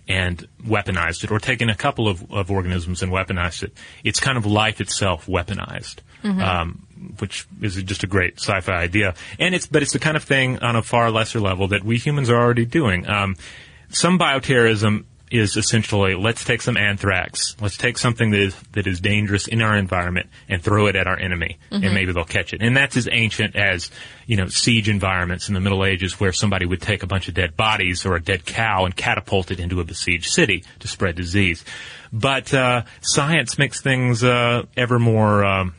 [0.08, 3.72] and weaponized it, or taken a couple of, of organisms and weaponized it.
[4.02, 6.86] It's kind of life itself weaponized, um,
[7.18, 9.14] which is just a great sci-fi idea.
[9.38, 11.98] And it's but it's the kind of thing on a far lesser level that we
[11.98, 13.08] humans are already doing.
[13.08, 13.36] Um,
[13.90, 19.00] some bioterrorism is essentially let's take some anthrax, let's take something that is that is
[19.00, 22.62] dangerous in our environment and throw it at our enemy, and maybe they'll catch it.
[22.62, 23.90] And that's as ancient as
[24.26, 27.34] you know siege environments in the Middle Ages, where somebody would take a bunch of
[27.34, 31.16] dead bodies or a dead cow and catapult it into a besieged city to spread
[31.16, 31.64] disease.
[32.12, 35.44] But uh, science makes things uh, ever more.
[35.44, 35.74] Um,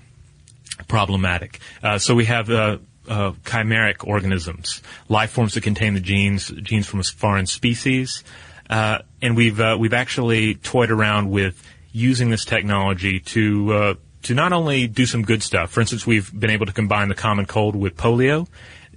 [0.87, 1.59] problematic.
[1.81, 2.77] Uh, so we have uh,
[3.07, 8.23] uh, chimeric organisms, life forms that contain the genes genes from a foreign species,
[8.73, 11.61] uh, and we've uh, we've actually toyed around with
[11.91, 13.73] using this technology to.
[13.73, 13.93] Uh,
[14.23, 17.13] to not only do some good stuff, for instance, we've been able to combine the
[17.13, 18.47] common cold with polio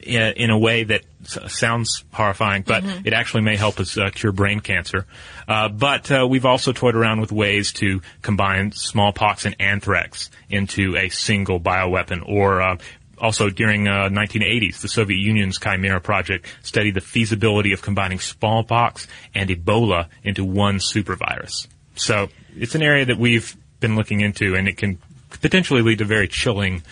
[0.01, 1.03] in, in a way that
[1.49, 5.05] sounds horrifying, but it actually may help us uh, cure brain cancer.
[5.49, 10.97] Uh, but uh, we've also toyed around with ways to combine smallpox and anthrax into
[10.97, 12.77] a single bioweapon, or uh,
[13.19, 19.07] also during uh, 1980s, the Soviet Union's Chimera project studied the feasibility of combining smallpox
[19.35, 21.67] and Ebola into one supervirus.
[21.95, 24.99] So it's an area that we've been looking into, and it can
[25.31, 26.83] potentially lead to very chilling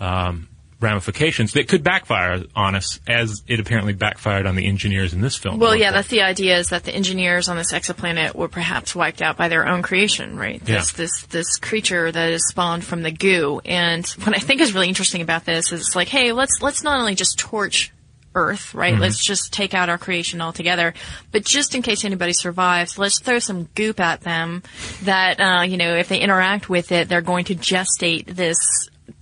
[0.00, 0.48] um,
[0.80, 5.36] ramifications that could backfire on us, as it apparently backfired on the engineers in this
[5.36, 5.58] film.
[5.58, 9.20] Well, yeah, that's the idea is that the engineers on this exoplanet were perhaps wiped
[9.20, 10.64] out by their own creation, right?
[10.64, 10.96] This, Yeah.
[10.96, 13.60] this, this creature that is spawned from the goo.
[13.64, 16.82] And what I think is really interesting about this is it's like, hey, let's, let's
[16.84, 17.92] not only just torch
[18.34, 18.92] Earth, right?
[18.92, 19.02] Mm-hmm.
[19.02, 20.94] Let's just take out our creation altogether.
[21.32, 24.62] But just in case anybody survives, let's throw some goop at them
[25.02, 28.58] that, uh, you know, if they interact with it, they're going to gestate this,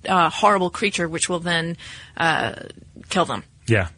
[0.09, 1.77] uh, horrible creature, which will then,
[2.17, 2.55] uh,
[3.09, 3.45] kill them.
[3.67, 3.89] yeah.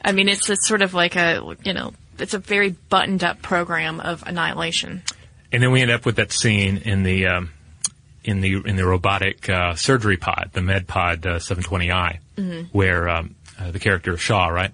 [0.00, 3.42] I mean, it's, it's sort of like a, you know, it's a very buttoned up
[3.42, 5.02] program of annihilation.
[5.50, 7.50] And then we end up with that scene in the um,
[8.22, 12.18] in the in the robotic uh, surgery pod, the Med Pod uh, 720i,
[12.72, 14.72] where um, uh, the character Shaw, right?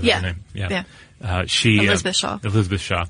[0.00, 0.20] Yeah.
[0.20, 0.44] name?
[0.54, 0.68] Yeah.
[0.70, 0.82] Yeah.
[1.22, 2.38] Uh, she uh, Elizabeth Shaw.
[2.42, 3.04] Elizabeth Shaw.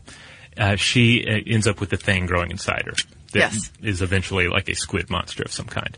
[0.57, 2.95] Uh, she uh, ends up with the thing growing inside her
[3.33, 4.01] that is Yes.
[4.01, 5.97] eventually like a squid monster of some kind,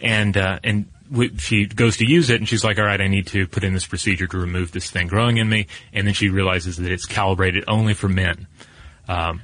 [0.00, 3.08] and uh, and w- she goes to use it, and she's like, "All right, I
[3.08, 6.14] need to put in this procedure to remove this thing growing in me," and then
[6.14, 8.46] she realizes that it's calibrated only for men
[9.08, 9.40] um,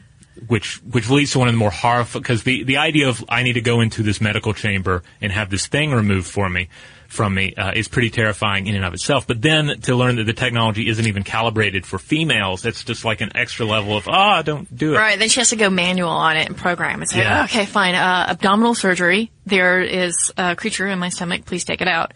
[0.47, 3.43] which which leads to one of the more horrible because the the idea of I
[3.43, 6.69] need to go into this medical chamber and have this thing removed for me
[7.09, 9.27] from me uh, is pretty terrifying in and of itself.
[9.27, 13.23] But then to learn that the technology isn't even calibrated for females, that's just like
[13.23, 14.99] an extra level of ah, don't do it.
[14.99, 17.45] Right, then she has to go manual on it and program It's like Yeah.
[17.45, 19.31] okay, fine, uh, abdominal surgery.
[19.47, 21.47] There is a creature in my stomach.
[21.47, 22.13] Please take it out.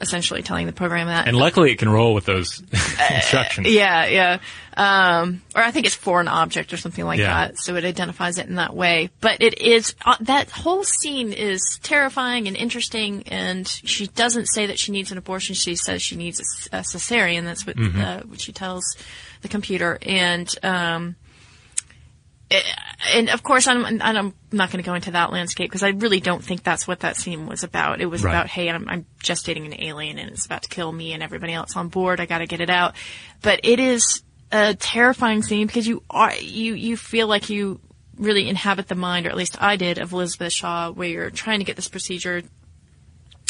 [0.00, 1.28] Essentially telling the program that.
[1.28, 2.60] And luckily, it can roll with those
[3.10, 3.68] instructions.
[3.72, 4.38] yeah, yeah.
[4.76, 7.46] Um, or I think it's for an object or something like Yeah.
[7.46, 7.58] that.
[7.58, 9.10] So it identifies it in that way.
[9.20, 13.22] But it is, uh, that whole scene is terrifying and interesting.
[13.28, 15.54] And she doesn't say that she needs an abortion.
[15.54, 16.40] She says she needs
[16.72, 17.44] a cesarean.
[17.44, 18.84] That's what, uh, what she tells
[19.42, 19.98] the computer.
[20.02, 21.14] And, um,
[22.56, 22.62] Eh,
[23.14, 26.20] and of course, I'm, I'm not going to go into that landscape because I really
[26.20, 28.00] don't think that's what that scene was about.
[28.00, 28.32] It was Right.
[28.32, 31.52] about, hey, I'm, I'm gestating an alien and it's about to kill me and everybody
[31.52, 32.20] else on board.
[32.20, 32.94] I got to get it out.
[33.42, 37.80] But it is a terrifying scene because you are you you feel like you
[38.16, 41.58] really inhabit the mind, or at least I did, of Elizabeth Shaw, where you're trying
[41.58, 42.42] to get this procedure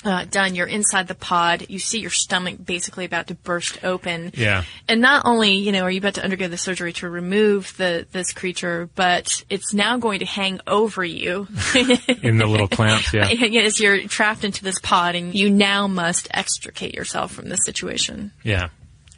[0.05, 0.55] uh, done.
[0.55, 1.67] You're inside the pod.
[1.69, 4.33] You see your stomach basically about to burst open.
[4.35, 4.65] Yeah.
[4.89, 8.07] And not only, you know, are you about to undergo the surgery to remove the
[8.13, 11.47] this creature, but it's now going to hang over you
[12.23, 13.05] in the little clamps.
[13.15, 13.29] Yeah.
[13.61, 18.33] as you're trapped into this pod, and you now must extricate yourself from this situation.
[18.43, 18.69] Yeah,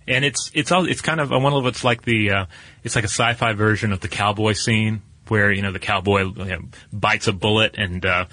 [0.06, 2.46] and it's it's all it's kind of on one level it's like the uh,
[2.84, 6.44] it's like a sci-fi version of the cowboy scene where you know the cowboy you
[6.44, 6.60] know,
[6.92, 8.26] bites a bullet and uh,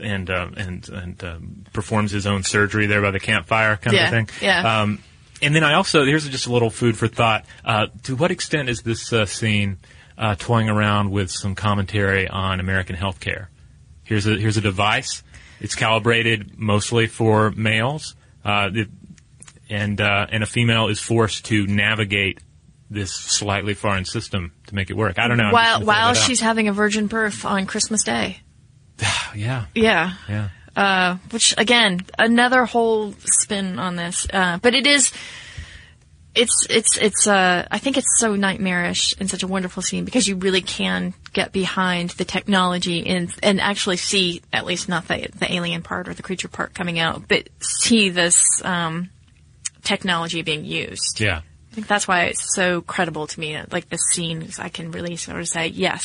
[0.00, 4.04] and uh, and and um, performs his own surgery there by the campfire kind Yeah,
[4.04, 4.28] of thing.
[4.40, 4.80] yeah.
[4.82, 4.98] Um,
[5.40, 7.44] and then I also here's just a little food for thought.
[7.64, 9.78] Uh, to what extent is this uh, scene
[10.16, 13.46] uh, toying around with some commentary on American healthcare?
[14.04, 15.22] Here's a here's a device.
[15.60, 18.14] It's calibrated mostly for males.
[18.44, 18.88] Uh, it,
[19.70, 22.40] and uh, and a female is forced to navigate
[22.90, 25.18] this slightly foreign system to make it work.
[25.18, 25.52] I don't know.
[25.52, 28.40] While while she's having a virgin birth on Christmas Day.
[29.34, 30.12] yeah Yeah.
[30.28, 34.26] yeah Uh, which again, another whole spin on this.
[34.32, 35.12] Uh, but it is,
[36.34, 40.26] it's, it's, it's, uh, I think it's so nightmarish and such a wonderful scene because
[40.28, 45.28] you really can get behind the technology and, and actually see, at least not the,
[45.36, 49.10] the alien part or the creature part coming out, but see this, um,
[49.82, 51.20] technology being used.
[51.20, 51.40] yeah.
[51.78, 53.56] I think that's why it's so credible to me.
[53.70, 56.04] Like the scene, is I can really sort of say, yes,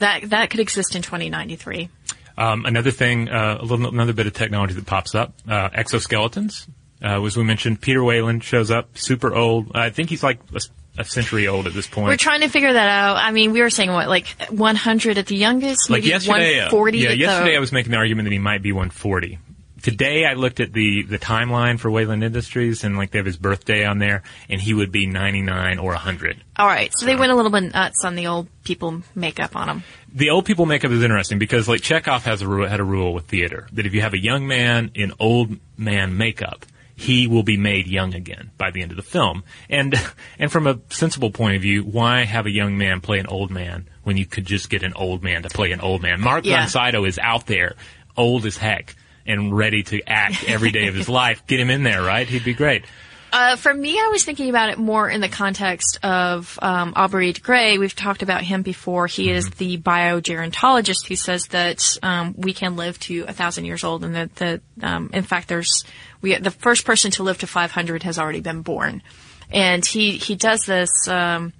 [0.00, 1.90] that, that could exist in 2093.
[2.36, 6.66] Um, another thing, uh, a little another bit of technology that pops up: uh, exoskeletons.
[7.00, 9.70] Uh, as we mentioned, Peter Weyland shows up, super old.
[9.76, 10.60] I think he's like a,
[10.98, 12.08] a century old at this point.
[12.08, 13.18] We're trying to figure that out.
[13.18, 16.74] I mean, we were saying what, like 100 at the youngest, like maybe yesterday, uh,
[16.74, 17.56] 140 yeah, at yesterday the.
[17.56, 19.38] I was making the argument that he might be 140.
[19.84, 23.36] Today I looked at the the timeline for Weyland Industries and like they have his
[23.36, 26.42] birthday on there, and he would be 99 or 100.
[26.56, 29.68] All right, so they went a little bit nuts on the old people makeup on
[29.68, 29.82] him.
[30.14, 33.12] The old people makeup is interesting because like Chekhov has a ru- had a rule
[33.12, 36.64] with theater that if you have a young man in old man makeup,
[36.96, 39.44] he will be made young again by the end of the film.
[39.68, 39.94] And
[40.38, 43.50] and from a sensible point of view, why have a young man play an old
[43.50, 46.22] man when you could just get an old man to play an old man?
[46.22, 46.64] Mark Yeah.
[46.64, 46.74] is
[47.18, 47.74] out there,
[48.16, 48.94] old as heck,
[49.26, 51.46] and ready to act every day of his life.
[51.46, 52.26] Get him in there, right?
[52.26, 52.84] He'd be great.
[53.32, 57.32] Uh, for me, I was thinking about it more in the context of um, Aubrey
[57.32, 57.78] de Grey.
[57.78, 59.08] We've talked about him before.
[59.08, 59.58] He is Mm-hmm.
[59.58, 64.14] the biogerontologist who says that um, we can live to a thousand years old, and
[64.14, 65.84] that, that um, in fact, there's
[66.20, 69.02] we the first person to live to 500 has already been born,
[69.50, 71.08] and he he does this.
[71.08, 71.52] Um,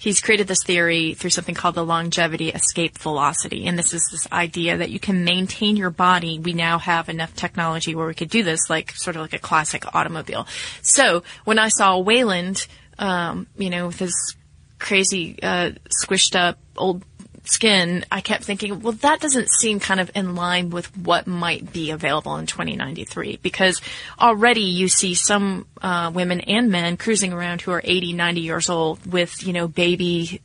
[0.00, 3.66] he's created this theory through something called the longevity escape velocity.
[3.66, 6.38] And this is this idea that you can maintain your body.
[6.38, 9.38] We now have enough technology where we could do this, like sort of like a
[9.38, 10.46] classic automobile.
[10.82, 12.66] So when I saw Weyland,
[12.98, 14.36] um, you know, with his
[14.78, 15.72] crazy, uh,
[16.02, 17.04] squished up old
[17.44, 21.72] skin, I kept thinking, well, that doesn't seem kind of in line with what might
[21.72, 23.80] be available in 2093 because
[24.20, 28.68] already you see some uh, women and men cruising around who are 80, 90 years
[28.70, 30.40] old with, you know, baby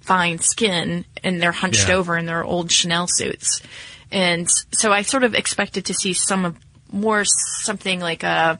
[0.00, 1.96] fine skin and they're hunched Yeah.
[1.96, 3.60] over in their old Chanel suits.
[4.10, 6.56] And so I sort of expected to see some of
[6.90, 7.24] more
[7.62, 8.58] something like a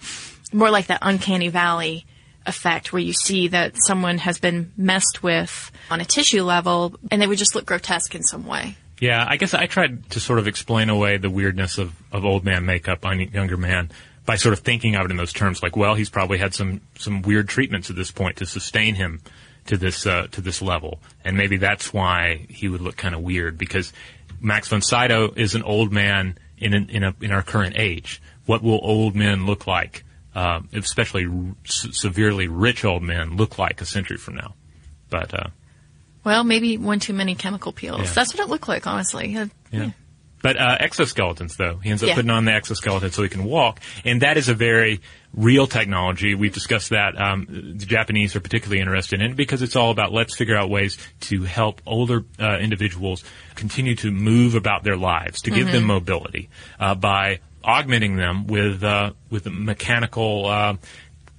[0.53, 2.05] more like that uncanny valley
[2.49, 7.21] effect where you see that someone has been messed with on a tissue level and
[7.21, 8.77] they would just look grotesque in some way.
[9.01, 12.45] Yeah, I guess I tried to sort of explain away the weirdness of, of old
[12.45, 13.91] man makeup on younger man
[14.27, 15.63] by sort of thinking of it in those terms.
[15.63, 19.21] Like, well, he's probably had some, some weird treatments at this point to sustain him
[19.67, 21.01] to this, uh, to this level.
[21.25, 23.93] And maybe that's why he would look kind of weird because
[24.41, 28.21] Max von Sydow is an old man in, an, in, a, in our current age.
[28.47, 30.05] What will old men look like?
[30.39, 34.55] Uh, especially r- severely rich old men look like a century from now.
[35.11, 35.49] But, uh,
[36.23, 38.03] Well, maybe one too many chemical peels.
[38.05, 38.13] Yeah.
[38.15, 39.37] That's what it looked like, honestly.
[39.37, 39.91] Uh, Yeah.
[40.41, 42.15] But uh, exoskeletons, though, he ends up Yeah.
[42.15, 45.01] putting on the exoskeleton so he can walk, and that is a very
[45.35, 46.37] real technology.
[46.37, 47.21] We've discussed that.
[47.21, 50.71] Um, the Japanese are particularly interested in it because it's all about let's figure out
[50.71, 53.25] ways to help older uh, individuals
[53.57, 58.83] continue to move about their lives, to give them mobility uh, by augmenting them with
[58.83, 60.47] uh, with mechanical.
[60.47, 60.77] Uh,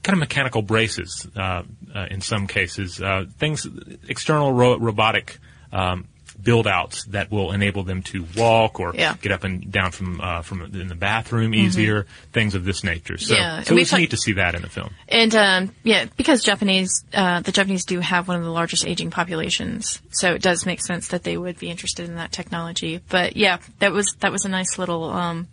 [0.02, 1.62] kind of mechanical braces uh,
[1.94, 3.68] uh, in some cases, uh, things,
[4.08, 5.38] external ro- robotic
[5.74, 6.08] um,
[6.42, 9.12] build outs that will enable them to walk or Yeah.
[9.12, 9.22] Mm-hmm.
[9.22, 13.18] get up and down from uh, from in the bathroom easier, things of this nature.
[13.18, 14.92] So, Yeah, so it's neat to see that in the film.
[15.10, 19.12] And um, yeah, because Japanese, uh, the Japanese do have one of the largest aging
[19.12, 23.02] populations, so it does make sense that they would be interested in that technology.
[23.10, 25.48] But yeah, that was that was a nice little um,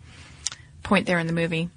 [0.87, 1.69] point there in the movie.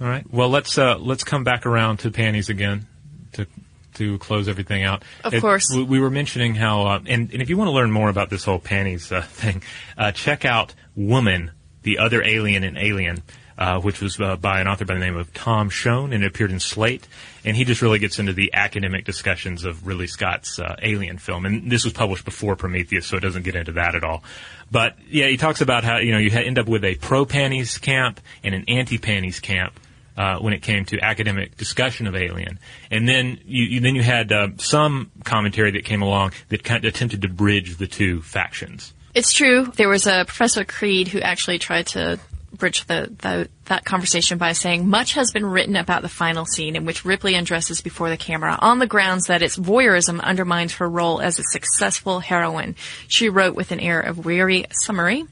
[0.00, 0.24] All right.
[0.32, 2.86] Well, let's uh, let's come back around to panties again
[3.32, 3.46] to
[3.94, 5.04] to close everything out.
[5.24, 5.70] Of course.
[5.74, 8.30] we, we were mentioning how, uh, and, and if you want to learn more about
[8.30, 9.62] this whole panties uh, thing,
[9.98, 11.50] uh, check out Woman,
[11.82, 13.22] the Other Alien in Alien.
[13.58, 16.26] Uh, which was uh, by an author by the name of Tom Schoen, and it
[16.26, 17.06] appeared in Slate.
[17.44, 21.44] And he just really gets into the academic discussions of Ridley Scott's uh, Alien film.
[21.44, 24.24] And this was published before Prometheus, so it doesn't get into that at all.
[24.70, 27.76] But yeah, he talks about how you know you end up with a pro panties
[27.76, 29.78] camp and an anti panties camp
[30.16, 32.58] uh, when it came to academic discussion of Alien,
[32.90, 36.84] and then you, you then you had uh, some commentary that came along that kind
[36.84, 38.94] of attempted to bridge the two factions.
[39.14, 39.66] It's true.
[39.76, 42.18] There was a Professor Creed who actually tried to
[42.62, 46.76] bridge the, the that conversation by saying much has been written about the final scene
[46.76, 50.88] in which Ripley undresses before the camera on the grounds that its voyeurism undermines her
[50.88, 52.76] role as a successful heroine.
[53.08, 55.24] She wrote with an air of weary summary.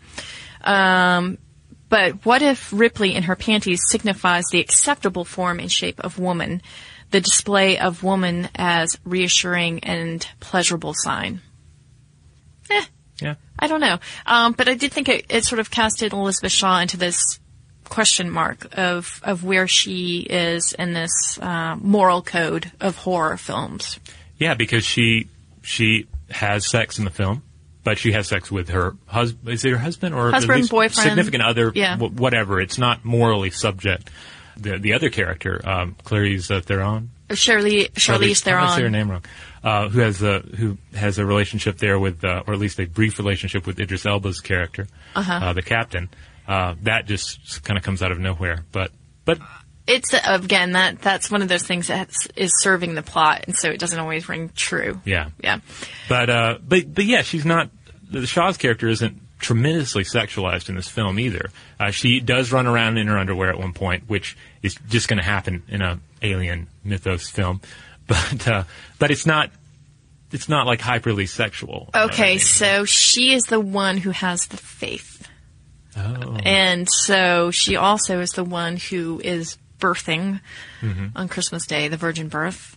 [0.63, 1.39] Um,
[1.89, 6.63] but what if Ripley in her panties signifies the acceptable form and shape of woman,
[7.13, 11.43] the display of woman as reassuring and pleasurable sign?
[13.23, 13.99] Yeah, I don't know.
[14.27, 17.39] Um, but I did think it, it sort of casted Elizabeth Shaw into this
[17.85, 23.99] question mark of, of where she is in this uh, moral code of horror films.
[24.39, 25.29] yeah, because she
[25.63, 27.43] she has sex in the film.
[27.83, 29.55] But she has sex with her husband.
[29.55, 30.93] Is it her husband or Husband, boyfriend.
[31.09, 31.73] significant other?
[31.75, 31.97] Yeah.
[31.97, 32.61] wh- whatever.
[32.61, 34.11] It's not morally subject.
[34.59, 39.25] The the other character, um, Clarice Theron, Shirley, Charlize I'm gonna say her name wrong.
[39.63, 42.87] Uh, who has a who has a relationship there with, uh, or at least a
[42.87, 46.09] brief relationship with Idris Elba's character, uh the captain.
[46.49, 48.65] Uh, that just kind of comes out of nowhere.
[48.73, 48.91] But
[49.25, 49.39] but
[49.87, 53.69] It's again that that's one of those things that is serving the plot, and so
[53.71, 55.01] it doesn't always ring true.
[55.05, 55.61] yeah, Yeah.
[56.09, 57.71] but uh, but but yeah, she's not.
[58.11, 61.51] The Shaw's character isn't tremendously sexualized in this film either.
[61.79, 65.19] Uh, she does run around in her underwear at one point, which is just going
[65.19, 67.61] to happen in a alien mythos film.
[68.07, 68.65] But uh,
[68.99, 69.51] but it's not.
[70.33, 71.91] It's not like hyperly sexual.
[71.93, 72.39] what I Okay, mean?
[72.41, 75.29] so she is the one who has the faith.
[75.97, 76.37] Oh.
[76.45, 80.41] And so she also is the one who is birthing
[80.81, 81.07] Mm-hmm.
[81.17, 82.77] on Christmas Day, the virgin birth.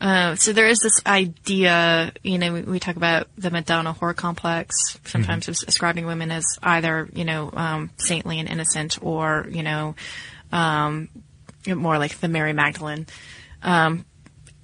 [0.00, 4.14] Uh, so there is this idea, you know, we, we talk about the Madonna whore
[4.14, 4.74] complex,
[5.04, 5.64] sometimes Mm-hmm.
[5.66, 9.94] describing women as either, you know, um, saintly and innocent or, you know,
[10.52, 11.08] um,
[11.66, 13.06] more like the Mary Magdalene.
[13.62, 14.04] Um,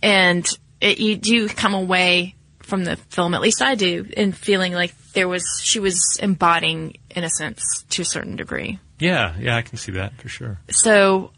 [0.03, 0.47] and
[0.81, 4.95] it, you do come away from the film, at least I do, in feeling like
[5.13, 8.79] there was, she was embodying innocence to a certain degree.
[8.99, 10.61] Yeah, yeah, I can see that for sure.
[10.71, 11.33] So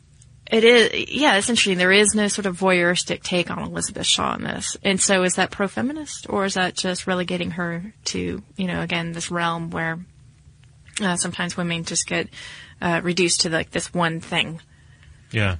[0.50, 1.78] it is, yeah, it's interesting.
[1.78, 4.76] There is no sort of voyeuristic take on Elizabeth Shaw in this.
[4.82, 9.12] And so is that pro-feminist or is that just relegating her to, you know, again,
[9.12, 10.00] this realm where
[11.00, 12.28] uh, sometimes women just get
[12.82, 14.60] uh, reduced to like this one thing?
[15.32, 15.56] Yeah.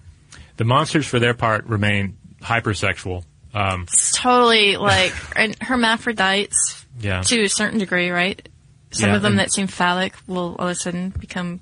[0.59, 3.25] The monsters, for their part, remain hypersexual.
[3.55, 7.23] Um, It's totally like and hermaphrodites yeah.
[7.23, 8.47] to a certain degree, right?
[8.91, 11.61] Some Yeah, of them that seem phallic will all of a sudden become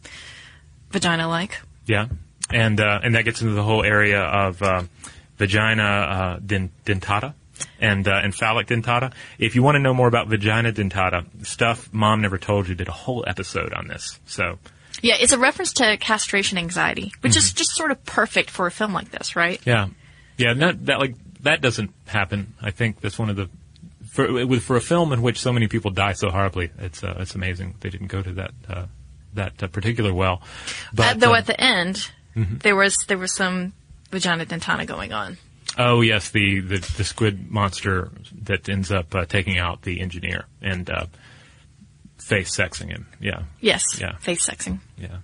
[0.91, 1.61] vagina-like.
[1.87, 2.07] Yeah.
[2.53, 4.83] And, uh, and that gets into the whole area of, uh,
[5.39, 7.35] vagina, uh, den- dentata.
[7.79, 9.13] And, uh, and phallic dentata.
[9.39, 12.89] If you want to know more about vagina dentata, stuff mom never told you did
[12.89, 14.19] a whole episode on this.
[14.27, 14.59] So,
[15.03, 17.39] Yeah, it's a reference to castration anxiety, which Mm-hmm.
[17.39, 19.61] is just sort of perfect for a film like this, right?
[19.67, 19.89] yeah.
[20.37, 22.55] Yeah, not, that, like, that doesn't happen.
[22.63, 23.51] I think that's one of the,
[24.11, 27.35] for, for a film in which so many people die so horribly, it's, uh, it's
[27.35, 28.87] amazing they didn't go to that, uh,
[29.35, 30.41] that uh, particular well.
[30.95, 32.59] But, though uh, at the end, Mm-hmm.
[32.59, 33.73] there was there was some
[34.13, 35.37] vagina dentata going on.
[35.77, 40.45] Oh yes, the, the, the squid monster that ends up uh, taking out the engineer
[40.63, 41.07] and uh,
[42.21, 43.07] face sexing him.
[43.21, 44.17] Yeah, Yes, Yeah.
[44.19, 44.79] face sexing.
[44.99, 45.19] yeah.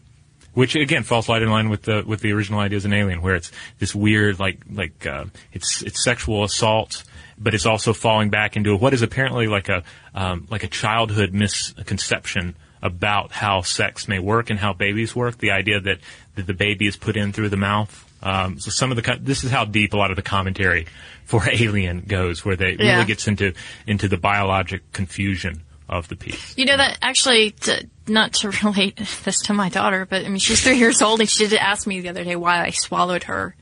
[0.55, 3.34] Which again falls right in line with the with the original ideas in Alien, where
[3.34, 7.05] it's this weird like like uh, it's it's sexual assault,
[7.38, 9.82] but it's also falling back into what is apparently like a
[10.14, 15.38] um, like a childhood misconception about how sex may work and how babies work.
[15.38, 15.99] The idea that,
[16.36, 18.05] that the baby is put in through the mouth.
[18.22, 20.86] Um, so some of the this is how deep a lot of the commentary
[21.24, 22.94] for Alien goes, where they Yeah.
[22.94, 23.53] really gets into
[23.86, 26.57] into the biologic confusion of the piece.
[26.57, 30.39] You know that actually, to, not to relate this to my daughter, but I mean
[30.39, 33.24] she's three years old and she did ask me the other day why I swallowed
[33.24, 33.55] her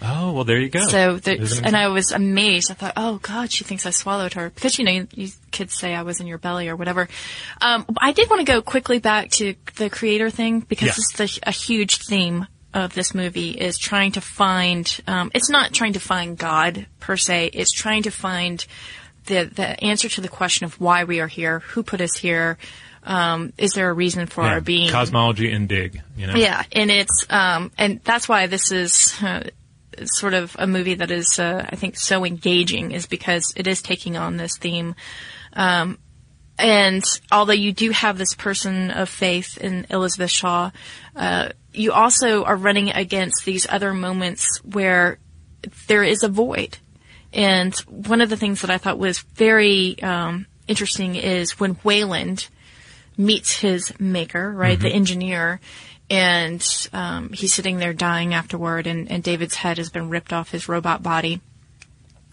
[0.00, 0.86] Oh, well, there you go.
[0.86, 2.70] So, and I was amazed.
[2.70, 5.74] I thought, oh God, she thinks I swallowed her because you know you, you kids
[5.76, 7.08] say I was in your belly or whatever.
[7.60, 10.94] Um, I did want to go quickly back to the creator thing because Yeah.
[11.16, 15.00] this is the, a huge theme of this movie is trying to find.
[15.08, 17.50] Um, it's not trying to find God per se.
[17.52, 18.64] It's trying to find
[19.28, 22.58] the the answer to the question of why we are here, who put us here.
[23.04, 24.90] Um, is there a reason for Yeah, our being?
[24.90, 26.34] Cosmology and dig, you know?
[26.34, 29.44] Yeah, and it's um, and that's why this is uh,
[30.04, 33.80] sort of a movie that is, uh, I think, so engaging, is because it is
[33.80, 34.94] taking on this theme.
[35.54, 35.98] Um,
[36.58, 40.70] and although you do have this person of faith in Elizabeth Shaw,
[41.14, 45.18] uh, you also are running against these other moments where
[45.86, 46.78] there is a void.
[47.32, 52.48] And one of the things that I thought was very um, interesting is when Weyland
[53.16, 55.60] meets his maker, right, the engineer,
[56.08, 60.50] and um, he's sitting there dying afterward, and, and David's head has been ripped off
[60.50, 61.40] his robot body,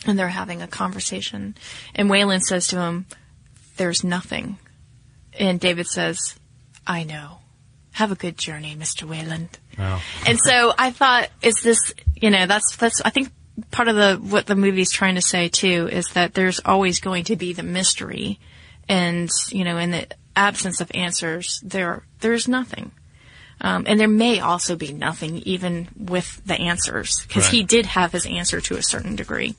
[0.05, 1.55] and they're having a conversation,
[1.93, 3.05] and Weyland says to him,
[3.77, 4.59] "There's nothing,"
[5.37, 6.35] and David says,
[6.87, 7.39] "I know.
[7.93, 9.03] Have a good journey, Mr.
[9.03, 9.99] Weyland." Wow.
[10.25, 13.29] And so I thought, is this, you know, that's, that's, I think
[13.71, 17.25] part of the, what the movie's trying to say too is that there's always going
[17.25, 18.39] to be the mystery.
[18.87, 22.91] And, you know, in the absence of answers, there, there's nothing.
[23.61, 28.11] Um, and there may also be nothing even with the answers because he did have
[28.11, 29.55] his answer to a certain degree.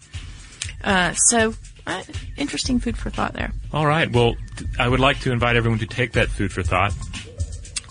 [0.85, 1.55] Uh, so,
[1.87, 2.03] uh,
[2.37, 3.53] interesting food for thought there.
[3.73, 4.11] All right.
[4.11, 6.93] Well, th- I would like to invite everyone to take that food for thought,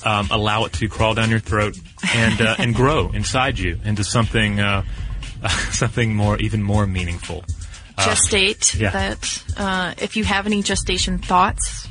[0.06, 1.78] um, allow it to crawl down your throat,
[2.14, 4.84] and uh, and grow inside you into something uh,
[5.72, 7.44] something more, even more meaningful.
[7.98, 8.92] gestate yeah.
[8.92, 11.88] that uh, if you have any gestation thoughts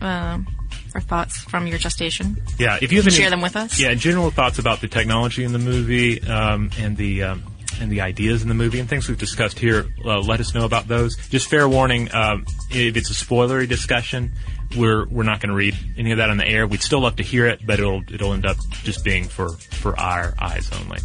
[0.00, 0.46] um,
[0.94, 3.80] or thoughts from your gestation Yeah, if you have any, share them with us.
[3.80, 7.42] Yeah, general thoughts about the technology in the movie um, and the um,
[7.80, 9.86] and the ideas in the movie and things we've discussed here.
[10.04, 11.16] Uh, let us know about those.
[11.28, 14.32] Just fair warning: um, if it's a spoilery discussion,
[14.76, 16.66] we're we're not going to read any of that on the air.
[16.66, 19.98] We'd still love to hear it, but it'll it'll end up just being for for
[19.98, 20.98] our eyes only.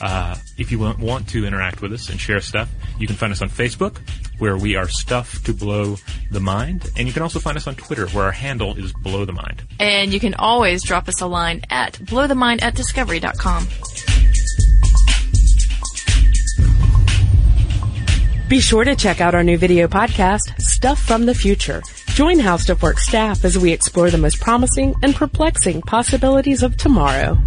[0.00, 3.32] Uh, if you want, want to interact with us and share stuff, you can find
[3.32, 3.98] us on Facebook,
[4.38, 5.96] where we are Stuff to Blow
[6.30, 9.24] the Mind, and you can also find us on Twitter, where our handle is Blow
[9.24, 9.62] the Mind.
[9.78, 13.66] and you can always drop us a line at blowthemind at discovery.com.
[18.48, 21.82] Be sure to check out our new video podcast, Stuff from the Future.
[22.08, 26.76] Join How Stuff Works staff as we explore the most promising and perplexing possibilities of
[26.76, 27.38] tomorrow.